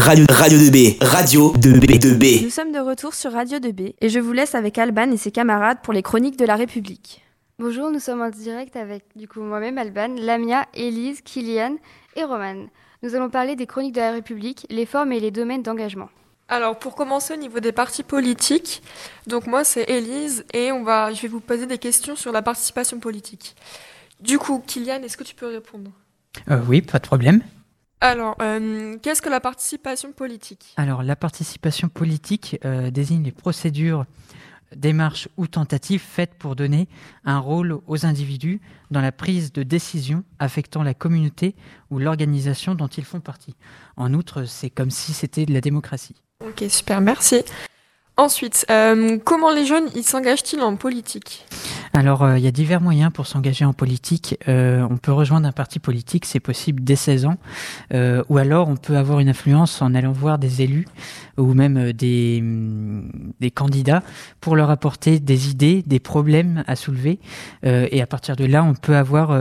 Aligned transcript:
Radio, 0.00 0.24
Radio 0.30 0.58
2B, 0.58 1.02
Radio 1.02 1.52
2B, 1.54 1.98
2B. 1.98 2.44
Nous 2.44 2.50
sommes 2.50 2.70
de 2.70 2.78
retour 2.78 3.14
sur 3.14 3.32
Radio 3.32 3.58
2B 3.58 3.94
et 4.00 4.08
je 4.08 4.20
vous 4.20 4.32
laisse 4.32 4.54
avec 4.54 4.78
Alban 4.78 5.10
et 5.10 5.16
ses 5.16 5.32
camarades 5.32 5.78
pour 5.82 5.92
les 5.92 6.02
chroniques 6.04 6.38
de 6.38 6.44
la 6.44 6.54
République. 6.54 7.20
Bonjour, 7.58 7.90
nous 7.90 7.98
sommes 7.98 8.22
en 8.22 8.30
direct 8.30 8.76
avec 8.76 9.02
du 9.16 9.26
coup 9.26 9.40
moi-même 9.40 9.76
Alban, 9.76 10.14
Lamia, 10.16 10.66
Élise, 10.72 11.20
Kylian 11.22 11.78
et 12.14 12.22
Roman. 12.22 12.68
Nous 13.02 13.16
allons 13.16 13.28
parler 13.28 13.56
des 13.56 13.66
chroniques 13.66 13.96
de 13.96 14.00
la 14.00 14.12
République, 14.12 14.68
les 14.70 14.86
formes 14.86 15.10
et 15.10 15.18
les 15.18 15.32
domaines 15.32 15.64
d'engagement. 15.64 16.10
Alors 16.48 16.78
pour 16.78 16.94
commencer 16.94 17.34
au 17.34 17.36
niveau 17.36 17.58
des 17.58 17.72
partis 17.72 18.04
politiques, 18.04 18.84
donc 19.26 19.48
moi 19.48 19.64
c'est 19.64 19.90
Élise 19.90 20.44
et 20.54 20.70
on 20.70 20.84
va, 20.84 21.12
je 21.12 21.20
vais 21.22 21.28
vous 21.28 21.40
poser 21.40 21.66
des 21.66 21.78
questions 21.78 22.14
sur 22.14 22.30
la 22.30 22.42
participation 22.42 23.00
politique. 23.00 23.56
Du 24.20 24.38
coup, 24.38 24.62
Kylian, 24.64 25.02
est-ce 25.02 25.16
que 25.16 25.24
tu 25.24 25.34
peux 25.34 25.48
répondre? 25.48 25.90
Euh, 26.52 26.60
Oui, 26.68 26.82
pas 26.82 27.00
de 27.00 27.06
problème. 27.06 27.42
Alors, 28.00 28.36
euh, 28.40 28.96
qu'est-ce 29.02 29.22
que 29.22 29.28
la 29.28 29.40
participation 29.40 30.12
politique? 30.12 30.74
Alors, 30.76 31.02
la 31.02 31.16
participation 31.16 31.88
politique 31.88 32.58
euh, 32.64 32.90
désigne 32.90 33.24
les 33.24 33.32
procédures, 33.32 34.06
démarches 34.74 35.28
ou 35.36 35.46
tentatives 35.46 36.02
faites 36.02 36.34
pour 36.34 36.54
donner 36.54 36.88
un 37.24 37.38
rôle 37.38 37.78
aux 37.86 38.06
individus 38.06 38.60
dans 38.90 39.00
la 39.00 39.12
prise 39.12 39.52
de 39.52 39.62
décision 39.62 40.24
affectant 40.38 40.82
la 40.82 40.94
communauté 40.94 41.54
ou 41.90 41.98
l'organisation 41.98 42.74
dont 42.74 42.86
ils 42.86 43.04
font 43.04 43.20
partie. 43.20 43.56
En 43.96 44.14
outre, 44.14 44.44
c'est 44.44 44.70
comme 44.70 44.90
si 44.90 45.12
c'était 45.12 45.46
de 45.46 45.52
la 45.52 45.60
démocratie. 45.60 46.16
Ok, 46.44 46.64
super, 46.68 47.00
merci. 47.00 47.42
Ensuite, 48.16 48.66
euh, 48.70 49.18
comment 49.24 49.52
les 49.52 49.64
jeunes 49.64 49.88
ils 49.94 50.04
s'engagent-ils 50.04 50.60
en 50.60 50.76
politique? 50.76 51.46
Alors, 51.94 52.22
euh, 52.22 52.38
il 52.38 52.44
y 52.44 52.46
a 52.46 52.50
divers 52.50 52.80
moyens 52.80 53.12
pour 53.12 53.26
s'engager 53.26 53.64
en 53.64 53.72
politique. 53.72 54.36
Euh, 54.48 54.86
on 54.90 54.96
peut 54.96 55.12
rejoindre 55.12 55.46
un 55.46 55.52
parti 55.52 55.78
politique, 55.78 56.24
c'est 56.24 56.40
possible 56.40 56.82
dès 56.84 56.96
16 56.96 57.26
ans, 57.26 57.36
ou 58.28 58.38
alors 58.38 58.68
on 58.68 58.76
peut 58.76 58.96
avoir 58.96 59.20
une 59.20 59.28
influence 59.28 59.80
en 59.82 59.94
allant 59.94 60.12
voir 60.12 60.38
des 60.38 60.62
élus 60.62 60.86
ou 61.36 61.54
même 61.54 61.92
des, 61.92 62.40
mm, 62.42 63.32
des 63.40 63.50
candidats 63.50 64.02
pour 64.40 64.56
leur 64.56 64.70
apporter 64.70 65.20
des 65.20 65.50
idées, 65.50 65.82
des 65.86 66.00
problèmes 66.00 66.64
à 66.66 66.76
soulever. 66.76 67.18
et 67.62 68.02
à 68.02 68.06
partir 68.06 68.36
de 68.36 68.44
là, 68.44 68.62
on 68.62 68.74
peut 68.74 68.96
avoir 68.96 69.36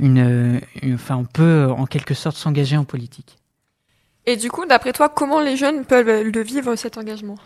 une, 0.00 0.60
enfin, 0.94 1.16
on 1.16 1.24
peut 1.24 1.68
en 1.76 1.86
quelque 1.86 2.14
sorte 2.14 2.36
s'engager 2.36 2.76
en 2.76 2.84
politique. 2.84 3.38
Et 4.26 4.36
du 4.36 4.50
coup, 4.50 4.64
d'après 4.66 4.92
toi, 4.92 5.08
comment 5.08 5.40
les 5.40 5.56
jeunes 5.56 5.84
peuvent 5.84 6.22
le 6.22 6.42
vivre 6.42 6.76
cet 6.76 6.98
engagement? 6.98 7.36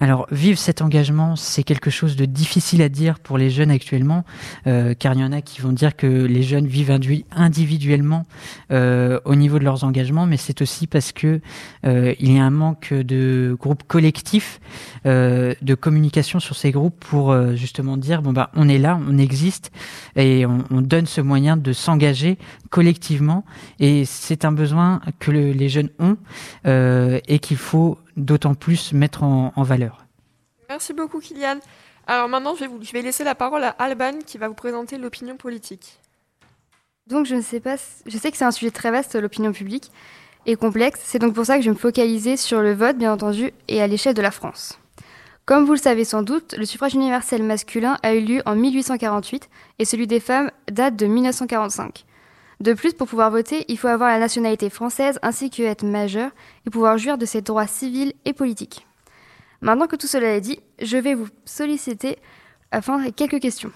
Alors, 0.00 0.28
vivre 0.30 0.58
cet 0.58 0.80
engagement, 0.80 1.34
c'est 1.34 1.64
quelque 1.64 1.90
chose 1.90 2.14
de 2.14 2.24
difficile 2.24 2.82
à 2.82 2.88
dire 2.88 3.18
pour 3.18 3.36
les 3.36 3.50
jeunes 3.50 3.72
actuellement, 3.72 4.24
euh, 4.68 4.94
car 4.96 5.14
il 5.14 5.20
y 5.20 5.24
en 5.24 5.32
a 5.32 5.40
qui 5.42 5.60
vont 5.60 5.72
dire 5.72 5.96
que 5.96 6.06
les 6.06 6.44
jeunes 6.44 6.68
vivent 6.68 6.96
individuellement 7.32 8.24
euh, 8.70 9.18
au 9.24 9.34
niveau 9.34 9.58
de 9.58 9.64
leurs 9.64 9.82
engagements, 9.82 10.24
mais 10.24 10.36
c'est 10.36 10.62
aussi 10.62 10.86
parce 10.86 11.10
que 11.10 11.40
euh, 11.84 12.14
il 12.20 12.32
y 12.32 12.38
a 12.38 12.44
un 12.44 12.50
manque 12.50 12.94
de 12.94 13.56
groupes 13.58 13.82
collectifs, 13.88 14.60
de 15.04 15.74
communication 15.74 16.38
sur 16.38 16.54
ces 16.54 16.70
groupes 16.70 16.98
pour 17.00 17.34
justement 17.56 17.96
dire 17.96 18.20
bon 18.20 18.32
bah 18.32 18.50
on 18.54 18.68
est 18.68 18.78
là, 18.78 19.00
on 19.08 19.16
existe 19.16 19.72
et 20.16 20.44
on, 20.44 20.64
on 20.70 20.80
donne 20.82 21.06
ce 21.06 21.20
moyen 21.20 21.56
de 21.56 21.72
s'engager 21.72 22.36
collectivement, 22.70 23.44
et 23.80 24.04
c'est 24.04 24.44
un 24.44 24.52
besoin 24.52 25.00
que 25.18 25.30
le, 25.30 25.52
les 25.52 25.68
jeunes 25.68 25.90
ont 25.98 26.16
et 26.64 27.38
qu'il 27.38 27.56
faut 27.56 27.98
d'autant 28.18 28.54
plus 28.54 28.92
mettre 28.92 29.22
en, 29.22 29.62
valeur. 29.62 30.06
Merci 30.68 30.92
beaucoup 30.92 31.20
Kylian. 31.20 31.60
Alors 32.06 32.28
maintenant, 32.28 32.54
je 32.54 32.60
vais, 32.60 32.66
vous, 32.66 32.82
je 32.82 32.92
vais 32.92 33.02
laisser 33.02 33.24
la 33.24 33.34
parole 33.34 33.64
à 33.64 33.70
Alban 33.70 34.18
qui 34.26 34.38
va 34.38 34.48
vous 34.48 34.54
présenter 34.54 34.98
l'opinion 34.98 35.36
politique. 35.36 35.98
Donc 37.06 37.26
je 37.26 37.34
ne 37.34 37.40
sais 37.40 37.60
pas, 37.60 37.76
je 38.06 38.18
sais 38.18 38.30
que 38.30 38.36
c'est 38.36 38.44
un 38.44 38.50
sujet 38.50 38.70
très 38.70 38.90
vaste, 38.90 39.14
l'opinion 39.14 39.52
publique, 39.52 39.90
et 40.46 40.56
complexe. 40.56 41.00
C'est 41.04 41.18
donc 41.18 41.34
pour 41.34 41.46
ça 41.46 41.56
que 41.56 41.62
je 41.62 41.70
vais 41.70 41.74
me 41.74 41.78
focaliser 41.78 42.36
sur 42.36 42.60
le 42.60 42.74
vote, 42.74 42.96
bien 42.96 43.12
entendu, 43.12 43.52
et 43.68 43.80
à 43.80 43.86
l'échelle 43.86 44.14
de 44.14 44.22
la 44.22 44.30
France. 44.30 44.78
Comme 45.46 45.64
vous 45.64 45.72
le 45.72 45.78
savez 45.78 46.04
sans 46.04 46.22
doute, 46.22 46.54
le 46.58 46.66
suffrage 46.66 46.94
universel 46.94 47.42
masculin 47.42 47.96
a 48.02 48.14
eu 48.14 48.20
lieu 48.20 48.42
en 48.44 48.54
1848 48.54 49.48
et 49.78 49.86
celui 49.86 50.06
des 50.06 50.20
femmes 50.20 50.50
date 50.70 50.96
de 50.96 51.06
1945. 51.06 52.04
De 52.60 52.72
plus, 52.72 52.92
pour 52.92 53.06
pouvoir 53.06 53.30
voter, 53.30 53.64
il 53.68 53.78
faut 53.78 53.86
avoir 53.86 54.10
la 54.10 54.18
nationalité 54.18 54.68
française 54.68 55.18
ainsi 55.22 55.48
que 55.48 55.62
être 55.62 55.84
majeur 55.84 56.32
et 56.66 56.70
pouvoir 56.70 56.98
jouir 56.98 57.16
de 57.16 57.24
ses 57.24 57.40
droits 57.40 57.68
civils 57.68 58.12
et 58.24 58.32
politiques. 58.32 58.86
Maintenant 59.60 59.86
que 59.86 59.96
tout 59.96 60.08
cela 60.08 60.34
est 60.34 60.40
dit, 60.40 60.58
je 60.80 60.96
vais 60.96 61.14
vous 61.14 61.28
solliciter 61.44 62.18
afin 62.70 63.04
de 63.04 63.10
quelques 63.10 63.40
questions. 63.40 63.70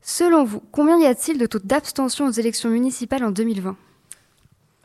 Selon 0.00 0.44
vous, 0.44 0.62
combien 0.72 0.98
y 0.98 1.06
a-t-il 1.06 1.38
de 1.38 1.46
taux 1.46 1.58
d'abstention 1.58 2.26
aux 2.26 2.32
élections 2.32 2.68
municipales 2.70 3.24
en 3.24 3.30
2020 3.30 3.76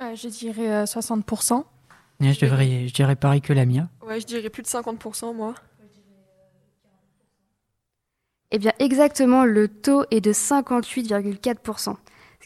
euh, 0.02 0.16
Je 0.16 0.28
dirais 0.28 0.84
60%. 0.84 1.54
Euh, 1.54 1.64
je, 2.20 2.46
devrais, 2.46 2.88
je 2.88 2.94
dirais 2.94 3.16
pareil 3.16 3.42
que 3.42 3.54
la 3.54 3.66
mienne. 3.66 3.90
Ouais, 4.06 4.20
je 4.20 4.26
dirais 4.26 4.50
plus 4.50 4.64
de 4.64 4.68
50% 4.68 5.36
moi. 5.36 5.54
Eh 8.50 8.60
bien, 8.60 8.72
exactement, 8.80 9.44
le 9.44 9.68
taux 9.68 10.06
est 10.10 10.22
de 10.22 10.32
58,4% 10.32 11.96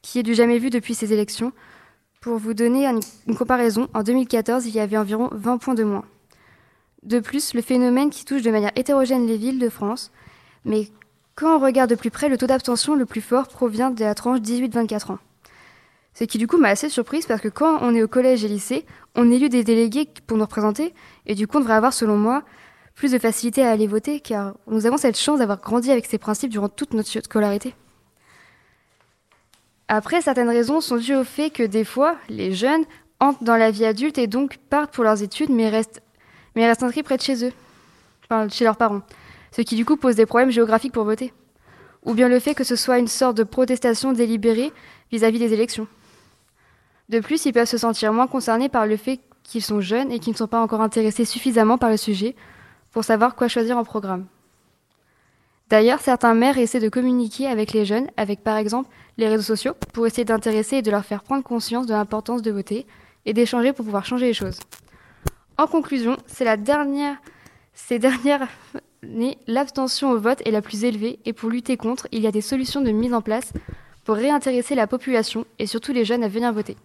qui 0.01 0.19
est 0.19 0.23
du 0.23 0.33
jamais 0.33 0.57
vu 0.57 0.69
depuis 0.69 0.95
ces 0.95 1.13
élections. 1.13 1.51
Pour 2.21 2.37
vous 2.37 2.53
donner 2.53 2.85
une 2.85 3.35
comparaison, 3.35 3.87
en 3.93 4.03
2014, 4.03 4.65
il 4.67 4.75
y 4.75 4.79
avait 4.79 4.97
environ 4.97 5.29
20 5.31 5.57
points 5.57 5.73
de 5.73 5.83
moins. 5.83 6.05
De 7.03 7.19
plus, 7.19 7.53
le 7.55 7.61
phénomène 7.61 8.11
qui 8.11 8.25
touche 8.25 8.43
de 8.43 8.51
manière 8.51 8.71
hétérogène 8.75 9.25
les 9.25 9.37
villes 9.37 9.59
de 9.59 9.69
France, 9.69 10.11
mais 10.65 10.87
quand 11.35 11.55
on 11.55 11.59
regarde 11.59 11.89
de 11.89 11.95
plus 11.95 12.11
près, 12.11 12.29
le 12.29 12.37
taux 12.37 12.45
d'abstention 12.45 12.93
le 12.93 13.05
plus 13.05 13.21
fort 13.21 13.47
provient 13.47 13.89
de 13.89 14.03
la 14.03 14.13
tranche 14.13 14.39
18-24 14.39 15.13
ans. 15.13 15.19
Ce 16.13 16.25
qui 16.25 16.37
du 16.37 16.45
coup 16.45 16.57
m'a 16.57 16.69
assez 16.69 16.89
surprise 16.89 17.25
parce 17.25 17.41
que 17.41 17.47
quand 17.47 17.79
on 17.81 17.95
est 17.95 18.03
au 18.03 18.07
collège 18.07 18.43
et 18.43 18.49
lycée, 18.49 18.85
on 19.15 19.31
élit 19.31 19.49
des 19.49 19.63
délégués 19.63 20.07
pour 20.27 20.37
nous 20.37 20.43
représenter, 20.43 20.93
et 21.25 21.35
du 21.35 21.47
coup 21.47 21.57
on 21.57 21.61
devrait 21.61 21.73
avoir, 21.73 21.93
selon 21.93 22.17
moi, 22.17 22.43
plus 22.93 23.11
de 23.11 23.17
facilité 23.17 23.63
à 23.63 23.71
aller 23.71 23.87
voter, 23.87 24.19
car 24.19 24.53
nous 24.67 24.85
avons 24.85 24.97
cette 24.97 25.17
chance 25.17 25.39
d'avoir 25.39 25.59
grandi 25.59 25.89
avec 25.89 26.05
ces 26.05 26.17
principes 26.17 26.51
durant 26.51 26.69
toute 26.69 26.93
notre 26.93 27.09
scolarité. 27.09 27.73
Après, 29.93 30.21
certaines 30.21 30.47
raisons 30.47 30.79
sont 30.79 30.95
dues 30.95 31.17
au 31.17 31.25
fait 31.25 31.49
que 31.49 31.63
des 31.63 31.83
fois, 31.83 32.15
les 32.29 32.53
jeunes 32.53 32.85
entrent 33.19 33.43
dans 33.43 33.57
la 33.57 33.71
vie 33.71 33.83
adulte 33.83 34.17
et 34.17 34.25
donc 34.25 34.55
partent 34.69 34.93
pour 34.93 35.03
leurs 35.03 35.21
études, 35.21 35.49
mais 35.49 35.67
restent, 35.67 36.01
mais 36.55 36.65
inscrits 36.65 37.03
près 37.03 37.17
de 37.17 37.21
chez 37.21 37.45
eux, 37.45 37.51
enfin, 38.23 38.47
chez 38.47 38.63
leurs 38.63 38.77
parents, 38.77 39.01
ce 39.51 39.61
qui 39.61 39.75
du 39.75 39.83
coup 39.83 39.97
pose 39.97 40.15
des 40.15 40.25
problèmes 40.25 40.49
géographiques 40.49 40.93
pour 40.93 41.03
voter. 41.03 41.33
Ou 42.05 42.13
bien 42.13 42.29
le 42.29 42.39
fait 42.39 42.55
que 42.55 42.63
ce 42.63 42.77
soit 42.77 42.99
une 42.99 43.09
sorte 43.09 43.35
de 43.35 43.43
protestation 43.43 44.13
délibérée 44.13 44.71
vis-à-vis 45.11 45.39
des 45.39 45.51
élections. 45.51 45.89
De 47.09 47.19
plus, 47.19 47.45
ils 47.45 47.51
peuvent 47.51 47.67
se 47.67 47.77
sentir 47.77 48.13
moins 48.13 48.27
concernés 48.27 48.69
par 48.69 48.87
le 48.87 48.95
fait 48.95 49.19
qu'ils 49.43 49.61
sont 49.61 49.81
jeunes 49.81 50.09
et 50.09 50.19
qu'ils 50.19 50.31
ne 50.31 50.37
sont 50.37 50.47
pas 50.47 50.61
encore 50.61 50.79
intéressés 50.79 51.25
suffisamment 51.25 51.77
par 51.77 51.89
le 51.89 51.97
sujet 51.97 52.37
pour 52.91 53.03
savoir 53.03 53.35
quoi 53.35 53.49
choisir 53.49 53.77
en 53.77 53.83
programme. 53.83 54.25
D'ailleurs, 55.71 56.01
certains 56.01 56.33
maires 56.33 56.57
essaient 56.57 56.81
de 56.81 56.89
communiquer 56.89 57.47
avec 57.47 57.71
les 57.71 57.85
jeunes, 57.85 58.07
avec 58.17 58.43
par 58.43 58.57
exemple 58.57 58.89
les 59.17 59.29
réseaux 59.29 59.55
sociaux 59.55 59.73
pour 59.93 60.05
essayer 60.05 60.25
d'intéresser 60.25 60.75
et 60.75 60.81
de 60.81 60.91
leur 60.91 61.05
faire 61.05 61.23
prendre 61.23 61.45
conscience 61.45 61.87
de 61.87 61.93
l'importance 61.93 62.41
de 62.41 62.51
voter 62.51 62.85
et 63.25 63.31
d'échanger 63.31 63.71
pour 63.71 63.85
pouvoir 63.85 64.03
changer 64.03 64.25
les 64.25 64.33
choses. 64.33 64.59
En 65.57 65.67
conclusion, 65.67 66.17
c'est 66.27 66.43
la 66.43 66.57
dernière, 66.57 67.15
ces 67.73 67.99
dernières 67.99 68.49
années, 69.01 69.37
l'abstention 69.47 70.11
au 70.11 70.19
vote 70.19 70.45
est 70.45 70.51
la 70.51 70.61
plus 70.61 70.83
élevée 70.83 71.19
et 71.23 71.31
pour 71.31 71.49
lutter 71.49 71.77
contre, 71.77 72.05
il 72.11 72.19
y 72.19 72.27
a 72.27 72.31
des 72.31 72.41
solutions 72.41 72.81
de 72.81 72.91
mise 72.91 73.13
en 73.13 73.21
place 73.21 73.53
pour 74.03 74.15
réintéresser 74.15 74.75
la 74.75 74.87
population 74.87 75.45
et 75.57 75.67
surtout 75.67 75.93
les 75.93 76.03
jeunes 76.03 76.25
à 76.25 76.27
venir 76.27 76.51
voter. 76.51 76.75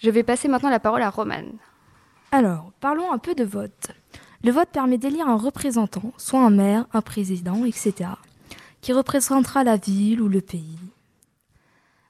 Je 0.00 0.10
vais 0.10 0.22
passer 0.22 0.48
maintenant 0.48 0.68
la 0.68 0.80
parole 0.80 1.00
à 1.00 1.08
Romane. 1.08 1.54
Alors, 2.30 2.72
parlons 2.78 3.10
un 3.10 3.18
peu 3.18 3.34
de 3.34 3.44
vote. 3.44 3.88
Le 4.46 4.52
vote 4.52 4.68
permet 4.68 4.96
d'élire 4.96 5.26
un 5.26 5.36
représentant, 5.36 6.12
soit 6.18 6.40
un 6.40 6.50
maire, 6.50 6.86
un 6.92 7.02
président, 7.02 7.64
etc., 7.64 8.10
qui 8.80 8.92
représentera 8.92 9.64
la 9.64 9.76
ville 9.76 10.20
ou 10.20 10.28
le 10.28 10.40
pays. 10.40 10.78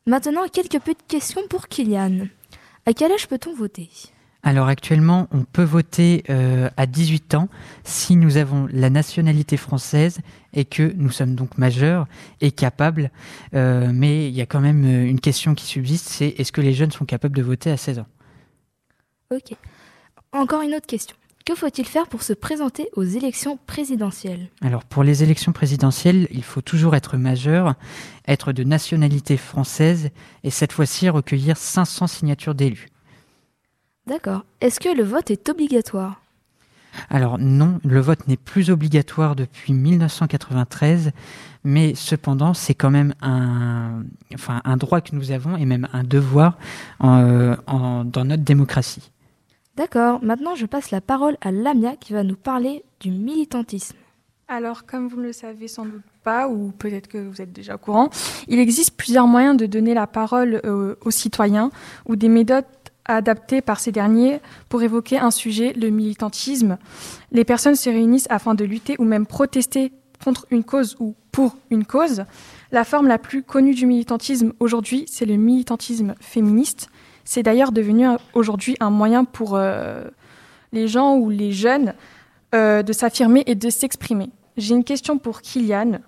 Maintenant, 0.07 0.47
quelques 0.53 0.79
petites 0.81 1.07
questions 1.09 1.41
pour 1.49 1.67
Kylian. 1.67 2.27
À 2.85 2.93
quel 2.93 3.11
âge 3.11 3.27
peut-on 3.27 3.55
voter? 3.55 3.89
Alors 4.43 4.69
actuellement, 4.69 5.29
on 5.31 5.45
peut 5.45 5.63
voter 5.63 6.25
euh, 6.29 6.69
à 6.77 6.85
18 6.85 7.37
ans 7.37 7.49
si 7.85 8.17
nous 8.17 8.37
avons 8.37 8.69
la 8.71 8.91
nationalité 8.91 9.57
française 9.57 10.19
et 10.53 10.67
que 10.67 10.93
nous 10.95 11.11
sommes 11.11 11.37
donc 11.37 11.57
majeurs 11.57 12.07
et 12.43 12.51
capables. 12.51 13.13
Euh, 13.55 13.91
mais 13.95 14.29
il 14.29 14.35
y 14.35 14.43
a 14.43 14.47
quand 14.47 14.61
même 14.61 14.85
euh, 14.85 15.09
une 15.09 15.21
question 15.21 15.55
qui 15.55 15.65
subsiste, 15.65 16.07
c'est 16.11 16.35
est-ce 16.37 16.53
que 16.53 16.61
les 16.61 16.75
jeunes 16.75 16.93
sont 16.93 17.07
capables 17.07 17.35
de 17.35 17.43
voter 17.43 17.71
à 17.71 17.79
16 17.79 18.01
ans? 18.01 18.07
Ok. 19.31 19.57
Encore 20.33 20.61
une 20.61 20.75
autre 20.75 20.87
question. 20.87 21.17
Que 21.47 21.55
faut-il 21.55 21.87
faire 21.87 22.09
pour 22.09 22.25
se 22.25 22.33
présenter 22.33 22.89
aux 22.97 23.05
élections 23.05 23.57
présidentielles? 23.69 24.49
Alors 24.63 24.83
pour 24.85 25.05
les 25.05 25.23
élections 25.23 25.53
présidentielles, 25.53 26.27
il 26.33 26.43
faut 26.43 26.61
toujours 26.61 26.97
être 26.97 27.17
majeur, 27.17 27.77
être 28.27 28.53
de 28.53 28.65
nationalité 28.65 29.37
française 29.37 30.11
et 30.43 30.51
cette 30.51 30.73
fois-ci 30.73 31.09
recueillir 31.09 31.57
500 31.57 32.09
signatures 32.09 32.57
d'élus. 32.57 32.89
D'accord. 34.09 34.45
Est-ce 34.61 34.81
que 34.81 34.89
le 34.89 35.05
vote 35.05 35.31
est 35.31 35.49
obligatoire? 35.49 36.21
Alors 37.11 37.39
non, 37.39 37.79
le 37.85 38.01
vote 38.01 38.27
n'est 38.27 38.37
plus 38.37 38.71
obligatoire 38.71 39.37
depuis 39.37 39.73
1993, 39.73 41.13
mais 41.63 41.95
cependant 41.95 42.55
c'est 42.55 42.75
quand 42.75 42.91
même 42.91 43.15
un, 43.23 44.03
un 44.49 44.77
droit 44.77 45.01
que 45.01 45.15
nous 45.15 45.31
avons 45.31 45.57
et 45.57 45.65
même 45.65 45.87
un 45.93 46.03
devoir 46.03 46.59
euh, 47.05 47.55
dans 47.69 48.25
notre 48.25 48.43
démocratie. 48.43 49.13
D'accord, 49.77 50.21
maintenant 50.23 50.55
je 50.55 50.65
passe 50.65 50.91
la 50.91 51.01
parole 51.01 51.37
à 51.43 51.53
Lamia 51.53 51.97
qui 51.97 52.15
va 52.15 52.23
nous 52.23 52.37
parler 52.37 52.83
du 53.01 53.11
militantisme. 53.11 53.97
Alors, 54.49 54.87
comme 54.87 55.09
vous 55.09 55.17
ne 55.17 55.25
le 55.25 55.33
savez 55.33 55.67
sans 55.67 55.85
doute 55.85 56.05
pas, 56.23 56.49
ou 56.49 56.71
peut-être 56.71 57.09
que 57.09 57.19
vous 57.19 57.43
êtes 57.43 57.53
déjà 57.53 57.75
au 57.75 57.79
courant, 57.79 58.11
il 58.47 58.61
existe 58.61 58.97
plusieurs 58.97 59.27
moyens 59.27 59.57
de 59.57 59.67
donner 59.67 59.93
la 59.93 60.07
parole 60.07 60.61
euh, 60.65 60.95
aux 61.05 61.11
citoyens 61.11 61.71
ou 62.07 62.15
des 62.15 62.29
méthodes 62.29 62.65
adaptées 63.05 63.61
par 63.61 63.81
ces 63.81 63.93
derniers 63.93 64.41
pour 64.69 64.83
évoquer 64.83 65.19
un 65.19 65.31
sujet, 65.31 65.73
le 65.73 65.91
militantisme. 65.91 66.79
Les 67.33 67.45
personnes 67.45 67.75
se 67.75 67.91
réunissent 67.91 68.29
afin 68.31 68.55
de 68.55 68.65
lutter 68.65 68.95
ou 68.99 69.05
même 69.05 69.27
protester 69.27 69.93
contre 70.25 70.47
une 70.51 70.65
cause 70.65 70.97
ou 71.01 71.15
pour 71.33 71.57
une 71.71 71.85
cause. 71.85 72.25
La 72.73 72.85
forme 72.85 73.09
la 73.09 73.19
plus 73.19 73.43
connue 73.43 73.75
du 73.75 73.87
militantisme 73.87 74.53
aujourd'hui, 74.61 75.05
c'est 75.09 75.27
le 75.27 75.37
militantisme 75.37 76.15
féministe. 76.21 76.89
C'est 77.27 77.43
d'ailleurs 77.43 77.73
devenu 77.73 78.07
aujourd'hui 78.35 78.77
un 78.79 78.91
moyen 78.91 79.25
pour 79.25 79.57
euh, 79.57 80.05
les 80.73 80.87
gens 80.87 81.17
ou 81.17 81.29
les 81.29 81.51
jeunes 81.51 81.93
euh, 82.55 82.85
de 82.85 82.93
s'affirmer 82.93 83.43
et 83.47 83.57
de 83.57 83.69
s'exprimer. 83.69 84.31
J'ai 84.57 84.77
une 84.77 84.85
question 84.85 85.19
pour 85.19 85.43
Kylian. 85.43 85.99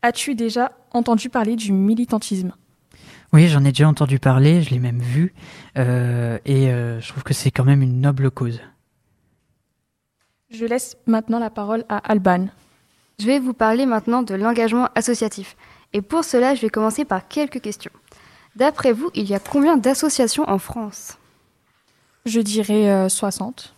As-tu 0.00 0.34
déjà 0.34 0.72
entendu 0.90 1.28
parler 1.28 1.54
du 1.54 1.70
militantisme? 1.70 2.54
Oui, 3.34 3.48
j'en 3.48 3.62
ai 3.64 3.68
déjà 3.68 3.86
entendu 3.86 4.18
parler, 4.18 4.62
je 4.62 4.70
l'ai 4.70 4.78
même 4.78 5.00
vu, 5.00 5.34
euh, 5.76 6.38
et 6.46 6.68
je 6.68 7.08
trouve 7.08 7.24
que 7.24 7.34
c'est 7.34 7.50
quand 7.50 7.64
même 7.64 7.82
une 7.82 8.00
noble 8.00 8.30
cause. 8.30 8.60
Je 10.50 10.64
laisse 10.64 10.96
maintenant 11.06 11.40
la 11.40 11.50
parole 11.50 11.84
à 11.88 11.98
Alban. 11.98 12.46
Je 13.20 13.26
vais 13.26 13.38
vous 13.38 13.54
parler 13.54 13.86
maintenant 13.86 14.22
de 14.22 14.34
l'engagement 14.34 14.88
associatif. 14.94 15.56
Et 15.92 16.00
pour 16.00 16.24
cela, 16.24 16.54
je 16.54 16.62
vais 16.62 16.70
commencer 16.70 17.04
par 17.04 17.28
quelques 17.28 17.60
questions. 17.60 17.92
D'après 18.56 18.92
vous, 18.92 19.10
il 19.14 19.28
y 19.28 19.34
a 19.34 19.40
combien 19.40 19.76
d'associations 19.76 20.48
en 20.48 20.58
France? 20.58 21.18
Je 22.24 22.40
dirais 22.40 23.08
60. 23.08 23.74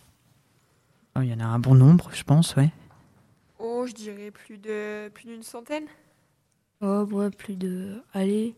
Euh, 1.15 1.19
oh, 1.19 1.23
il 1.23 1.29
y 1.29 1.33
en 1.33 1.39
a 1.39 1.45
un 1.45 1.59
bon 1.59 1.75
nombre, 1.75 2.09
je 2.13 2.23
pense, 2.23 2.55
ouais. 2.55 2.69
Oh, 3.59 3.85
je 3.87 3.93
dirais 3.93 4.31
plus 4.31 4.57
de 4.57 5.09
plus 5.09 5.25
d'une 5.25 5.43
centaine. 5.43 5.85
Oh, 6.81 7.05
ouais, 7.11 7.31
plus 7.31 7.55
de. 7.55 8.01
Allez, 8.13 8.53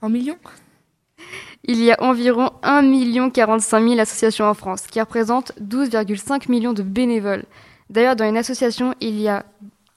un 0.00 0.08
million 0.08 0.38
Il 1.64 1.82
y 1.82 1.90
a 1.90 2.00
environ 2.00 2.52
1 2.62 3.30
45 3.30 3.88
000 3.88 3.98
associations 3.98 4.44
en 4.44 4.54
France, 4.54 4.86
qui 4.86 5.00
représentent 5.00 5.52
12,5 5.60 6.48
millions 6.48 6.72
de 6.72 6.82
bénévoles. 6.84 7.44
D'ailleurs, 7.90 8.14
dans 8.14 8.28
une 8.28 8.36
association, 8.36 8.94
il 9.00 9.20
y, 9.20 9.28
a, 9.28 9.44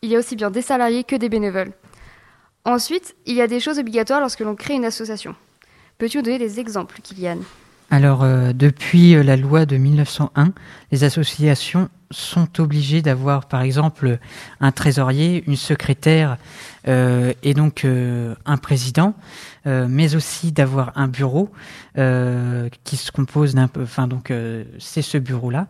il 0.02 0.10
y 0.10 0.16
a 0.16 0.20
aussi 0.20 0.36
bien 0.36 0.50
des 0.50 0.64
salariés 0.64 1.04
que 1.04 1.16
des 1.16 1.30
bénévoles. 1.30 1.74
Ensuite, 2.66 3.16
il 3.26 3.36
y 3.36 3.42
a 3.42 3.48
des 3.48 3.60
choses 3.60 3.78
obligatoires 3.78 4.20
lorsque 4.20 4.40
l'on 4.40 4.56
crée 4.56 4.74
une 4.74 4.86
association. 4.86 5.36
Peux-tu 6.00 6.16
nous 6.16 6.24
donner 6.24 6.40
des 6.40 6.62
exemples, 6.62 7.02
Kylian? 7.04 7.40
Alors, 7.92 8.24
euh, 8.24 8.54
depuis 8.54 9.16
euh, 9.16 9.22
la 9.22 9.36
loi 9.36 9.66
de 9.66 9.76
1901, 9.76 10.54
les 10.94 11.04
associations 11.04 11.90
sont 12.10 12.62
obligées 12.62 13.02
d'avoir, 13.02 13.50
par 13.50 13.62
exemple, 13.64 14.18
un 14.62 14.72
trésorier, 14.72 15.44
une 15.46 15.58
secrétaire 15.58 16.38
euh, 16.88 17.34
et 17.44 17.54
donc 17.54 17.86
un 17.86 18.58
président, 18.58 19.14
mais 19.66 20.16
aussi 20.16 20.52
d'avoir 20.52 20.94
un 20.96 21.08
bureau 21.08 21.52
qui 21.94 22.98
se 22.98 23.12
compose 23.12 23.54
d'un 23.54 23.68
peu, 23.68 23.84
enfin 23.84 24.08
donc 24.08 24.34
c'est 24.80 25.04
ce 25.04 25.20
bureau-là, 25.20 25.68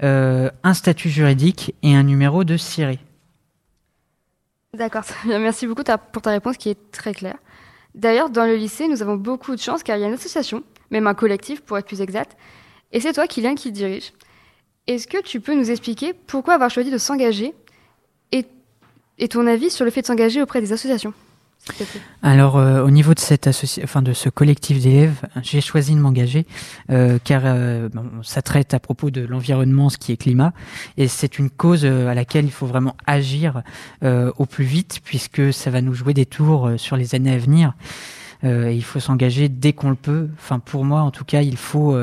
un 0.00 0.74
statut 0.74 1.08
juridique 1.08 1.72
et 1.84 1.94
un 1.94 2.02
numéro 2.02 2.42
de 2.42 2.56
ciré. 2.56 2.98
D'accord, 4.74 5.04
merci 5.26 5.68
beaucoup 5.68 5.84
pour 6.12 6.22
ta 6.22 6.30
réponse 6.30 6.56
qui 6.56 6.70
est 6.70 6.90
très 6.90 7.14
claire. 7.14 7.36
D'ailleurs, 7.96 8.30
dans 8.30 8.44
le 8.44 8.54
lycée, 8.54 8.86
nous 8.88 9.02
avons 9.02 9.16
beaucoup 9.16 9.56
de 9.56 9.60
chance 9.60 9.82
car 9.82 9.96
il 9.96 10.00
y 10.00 10.04
a 10.04 10.06
une 10.06 10.14
association, 10.14 10.62
même 10.90 11.06
un 11.06 11.14
collectif 11.14 11.62
pour 11.62 11.76
être 11.78 11.86
plus 11.86 12.02
exact, 12.02 12.36
et 12.92 13.00
c'est 13.00 13.14
toi, 13.14 13.26
Kylian, 13.26 13.56
qui 13.56 13.72
dirige. 13.72 14.12
Est-ce 14.86 15.08
que 15.08 15.20
tu 15.20 15.40
peux 15.40 15.54
nous 15.54 15.70
expliquer 15.70 16.12
pourquoi 16.12 16.54
avoir 16.54 16.70
choisi 16.70 16.90
de 16.90 16.98
s'engager 16.98 17.52
et 19.18 19.28
ton 19.28 19.46
avis 19.46 19.70
sur 19.70 19.86
le 19.86 19.90
fait 19.90 20.02
de 20.02 20.06
s'engager 20.06 20.42
auprès 20.42 20.60
des 20.60 20.72
associations? 20.72 21.14
Alors, 22.22 22.56
euh, 22.56 22.82
au 22.82 22.90
niveau 22.90 23.12
de, 23.12 23.18
cette 23.18 23.48
enfin, 23.82 24.02
de 24.02 24.12
ce 24.12 24.28
collectif 24.28 24.80
d'élèves, 24.80 25.22
j'ai 25.42 25.60
choisi 25.60 25.94
de 25.94 26.00
m'engager 26.00 26.46
euh, 26.90 27.18
car 27.22 27.42
euh, 27.44 27.88
ça 28.22 28.40
traite 28.42 28.72
à 28.72 28.78
propos 28.78 29.10
de 29.10 29.22
l'environnement, 29.22 29.88
ce 29.88 29.98
qui 29.98 30.12
est 30.12 30.16
climat, 30.16 30.52
et 30.96 31.08
c'est 31.08 31.38
une 31.38 31.50
cause 31.50 31.84
à 31.84 32.14
laquelle 32.14 32.44
il 32.44 32.52
faut 32.52 32.66
vraiment 32.66 32.96
agir 33.06 33.62
au 34.02 34.46
plus 34.46 34.64
vite 34.64 35.00
puisque 35.04 35.52
ça 35.52 35.70
va 35.70 35.80
nous 35.80 35.94
jouer 35.94 36.14
des 36.14 36.26
tours 36.26 36.70
sur 36.76 36.96
les 36.96 37.14
années 37.14 37.32
à 37.32 37.38
venir. 37.38 37.74
il 38.42 38.84
faut 38.84 39.00
s'engager 39.00 39.48
dès 39.48 39.72
qu'on 39.72 39.90
le 39.90 39.96
peut. 39.96 40.28
Enfin, 40.38 40.58
pour 40.58 40.84
moi, 40.84 41.00
en 41.00 41.10
tout 41.10 41.24
cas, 41.24 41.42
il 41.42 41.56
faut 41.56 41.96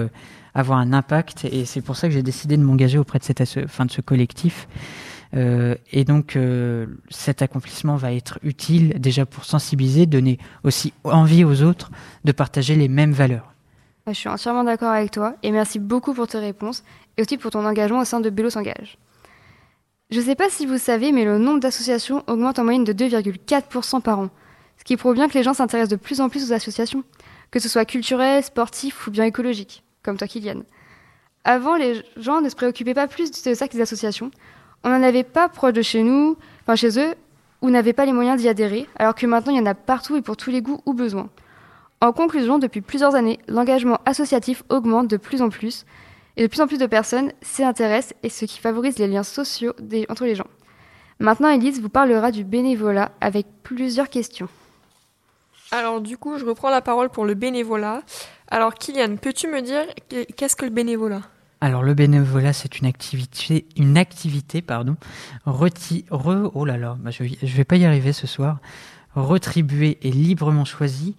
avoir 0.53 0.79
un 0.79 0.93
impact, 0.93 1.45
et 1.45 1.65
c'est 1.65 1.81
pour 1.81 1.95
ça 1.95 2.07
que 2.07 2.13
j'ai 2.13 2.23
décidé 2.23 2.57
de 2.57 2.63
m'engager 2.63 2.97
auprès 2.97 3.19
de, 3.19 3.23
cette, 3.23 3.41
enfin, 3.63 3.85
de 3.85 3.91
ce 3.91 4.01
collectif. 4.01 4.67
Euh, 5.35 5.75
et 5.91 6.03
donc 6.03 6.35
euh, 6.35 6.85
cet 7.09 7.41
accomplissement 7.41 7.95
va 7.95 8.13
être 8.13 8.37
utile 8.43 8.99
déjà 8.99 9.25
pour 9.25 9.45
sensibiliser, 9.45 10.05
donner 10.05 10.37
aussi 10.63 10.93
envie 11.03 11.43
aux 11.43 11.63
autres 11.63 11.89
de 12.23 12.31
partager 12.31 12.75
les 12.75 12.87
mêmes 12.87 13.13
valeurs. 13.13 13.53
Je 14.07 14.13
suis 14.13 14.29
entièrement 14.29 14.63
d'accord 14.63 14.91
avec 14.91 15.11
toi 15.11 15.35
et 15.43 15.51
merci 15.51 15.79
beaucoup 15.79 16.13
pour 16.13 16.27
tes 16.27 16.37
réponses 16.37 16.83
et 17.17 17.21
aussi 17.21 17.37
pour 17.37 17.51
ton 17.51 17.65
engagement 17.65 18.01
au 18.01 18.05
sein 18.05 18.19
de 18.19 18.29
Bélo 18.29 18.49
s'engage. 18.49 18.97
Je 20.11 20.19
ne 20.19 20.25
sais 20.25 20.35
pas 20.35 20.49
si 20.49 20.65
vous 20.65 20.77
savez, 20.77 21.11
mais 21.11 21.25
le 21.25 21.39
nombre 21.39 21.59
d'associations 21.59 22.23
augmente 22.27 22.59
en 22.59 22.63
moyenne 22.63 22.83
de 22.83 22.93
2,4% 22.93 24.01
par 24.01 24.19
an, 24.19 24.29
ce 24.77 24.83
qui 24.83 24.97
prouve 24.97 25.15
bien 25.15 25.27
que 25.27 25.33
les 25.33 25.43
gens 25.43 25.53
s'intéressent 25.53 25.89
de 25.89 25.95
plus 25.95 26.21
en 26.21 26.29
plus 26.29 26.51
aux 26.51 26.53
associations, 26.53 27.03
que 27.49 27.59
ce 27.59 27.69
soit 27.69 27.85
culturel, 27.85 28.43
sportif 28.43 29.07
ou 29.07 29.11
bien 29.11 29.23
écologique, 29.23 29.83
comme 30.03 30.17
toi 30.17 30.27
Kylian. 30.27 30.63
Avant, 31.45 31.77
les 31.77 32.03
gens 32.17 32.41
ne 32.41 32.49
se 32.49 32.55
préoccupaient 32.55 32.93
pas 32.93 33.07
plus 33.07 33.31
de 33.31 33.53
ça 33.53 33.67
que 33.67 33.73
des 33.73 33.81
associations, 33.81 34.29
on 34.83 34.89
n'en 34.89 35.03
avait 35.03 35.23
pas 35.23 35.49
proche 35.49 35.73
de 35.73 35.81
chez 35.81 36.03
nous, 36.03 36.37
enfin 36.61 36.75
chez 36.75 36.99
eux, 36.99 37.15
ou 37.61 37.69
n'avait 37.69 37.93
pas 37.93 38.05
les 38.05 38.13
moyens 38.13 38.41
d'y 38.41 38.49
adhérer, 38.49 38.87
alors 38.97 39.15
que 39.15 39.25
maintenant 39.25 39.53
il 39.53 39.57
y 39.57 39.61
en 39.61 39.65
a 39.65 39.73
partout 39.73 40.17
et 40.17 40.21
pour 40.21 40.37
tous 40.37 40.49
les 40.49 40.61
goûts 40.61 40.81
ou 40.85 40.93
besoins. 40.93 41.29
En 42.01 42.11
conclusion, 42.11 42.59
depuis 42.59 42.81
plusieurs 42.81 43.15
années, 43.15 43.39
l'engagement 43.47 43.99
associatif 44.05 44.63
augmente 44.69 45.07
de 45.07 45.17
plus 45.17 45.41
en 45.41 45.49
plus, 45.49 45.85
et 46.35 46.43
de 46.43 46.47
plus 46.47 46.59
en 46.59 46.67
plus 46.67 46.77
de 46.77 46.85
personnes 46.85 47.31
s'y 47.41 47.63
intéressent, 47.63 48.13
et 48.23 48.29
ce 48.29 48.45
qui 48.45 48.59
favorise 48.59 48.97
les 48.97 49.07
liens 49.07 49.23
sociaux 49.23 49.73
entre 50.09 50.25
les 50.25 50.35
gens. 50.35 50.47
Maintenant, 51.19 51.49
Elise 51.49 51.79
vous 51.79 51.89
parlera 51.89 52.31
du 52.31 52.43
bénévolat 52.43 53.11
avec 53.21 53.47
plusieurs 53.63 54.09
questions. 54.09 54.49
Alors 55.71 56.01
du 56.01 56.17
coup, 56.17 56.37
je 56.37 56.45
reprends 56.45 56.69
la 56.69 56.81
parole 56.81 57.09
pour 57.09 57.25
le 57.25 57.33
bénévolat. 57.33 58.01
Alors 58.51 58.75
Kylian, 58.75 59.15
peux-tu 59.15 59.47
me 59.47 59.61
dire 59.61 59.85
qu'est-ce 60.35 60.55
que 60.55 60.65
le 60.65 60.71
bénévolat? 60.71 61.21
Alors 61.63 61.81
le 61.81 61.93
bénévolat, 61.93 62.51
c'est 62.51 62.79
une 62.79 62.87
activité, 62.87 63.65
une 63.77 63.97
activité, 63.97 64.61
pardon, 64.61 64.97
re, 65.45 65.69
oh 66.53 66.65
là 66.65 66.75
là, 66.75 66.97
bah, 66.99 67.09
je, 67.09 67.23
ne 67.23 67.47
vais 67.47 67.63
pas 67.63 67.77
y 67.77 67.85
arriver 67.85 68.11
ce 68.11 68.27
soir, 68.27 68.59
retribuée 69.15 69.97
et 70.01 70.11
librement 70.11 70.65
choisie, 70.65 71.15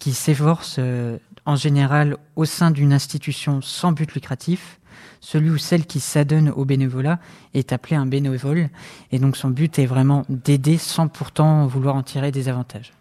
qui 0.00 0.12
s'efforce 0.12 0.76
euh, 0.80 1.18
en 1.46 1.54
général 1.54 2.16
au 2.34 2.44
sein 2.44 2.72
d'une 2.72 2.92
institution 2.92 3.62
sans 3.62 3.92
but 3.92 4.12
lucratif. 4.14 4.80
Celui 5.20 5.50
ou 5.50 5.58
celle 5.58 5.86
qui 5.86 6.00
s'adonne 6.00 6.50
au 6.50 6.64
bénévolat 6.64 7.20
est 7.54 7.72
appelé 7.72 7.94
un 7.94 8.06
bénévole, 8.06 8.70
et 9.12 9.20
donc 9.20 9.36
son 9.36 9.50
but 9.50 9.78
est 9.78 9.86
vraiment 9.86 10.24
d'aider 10.28 10.76
sans 10.76 11.06
pourtant 11.06 11.68
vouloir 11.68 11.94
en 11.94 12.02
tirer 12.02 12.32
des 12.32 12.48
avantages. 12.48 12.92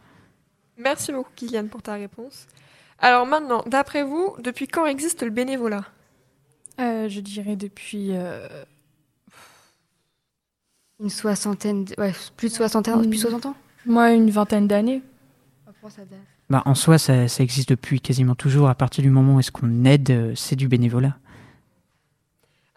Merci 0.77 1.11
beaucoup 1.11 1.31
Kylian 1.35 1.65
pour 1.71 1.81
ta 1.81 1.93
réponse. 1.95 2.45
Alors 2.99 3.25
maintenant, 3.25 3.63
d'après 3.65 4.03
vous, 4.03 4.35
depuis 4.43 4.67
quand 4.67 4.85
existe 4.85 5.23
le 5.23 5.31
bénévolat? 5.31 5.85
Euh, 6.79 7.09
je 7.09 7.19
dirais 7.19 7.55
depuis. 7.55 8.09
Euh, 8.11 8.47
une 10.99 11.09
soixantaine. 11.09 11.85
Ouais, 11.97 12.13
plus 12.37 12.49
de 12.49 12.53
soixantaine, 12.53 13.01
depuis 13.01 13.19
60 13.19 13.45
ans? 13.47 13.55
Moi, 13.85 14.11
une 14.11 14.29
vingtaine 14.29 14.67
d'années. 14.67 15.01
Bah, 16.49 16.61
en 16.65 16.75
soi, 16.75 16.97
ça, 16.97 17.27
ça, 17.27 17.43
existe 17.43 17.69
depuis 17.69 17.99
quasiment 17.99 18.35
toujours. 18.35 18.69
À 18.69 18.75
partir 18.75 19.03
du 19.03 19.09
moment 19.09 19.35
où 19.35 19.39
est-ce 19.39 19.51
qu'on 19.51 19.85
aide, 19.85 20.09
euh, 20.11 20.33
c'est 20.35 20.55
du 20.55 20.67
bénévolat. 20.67 21.17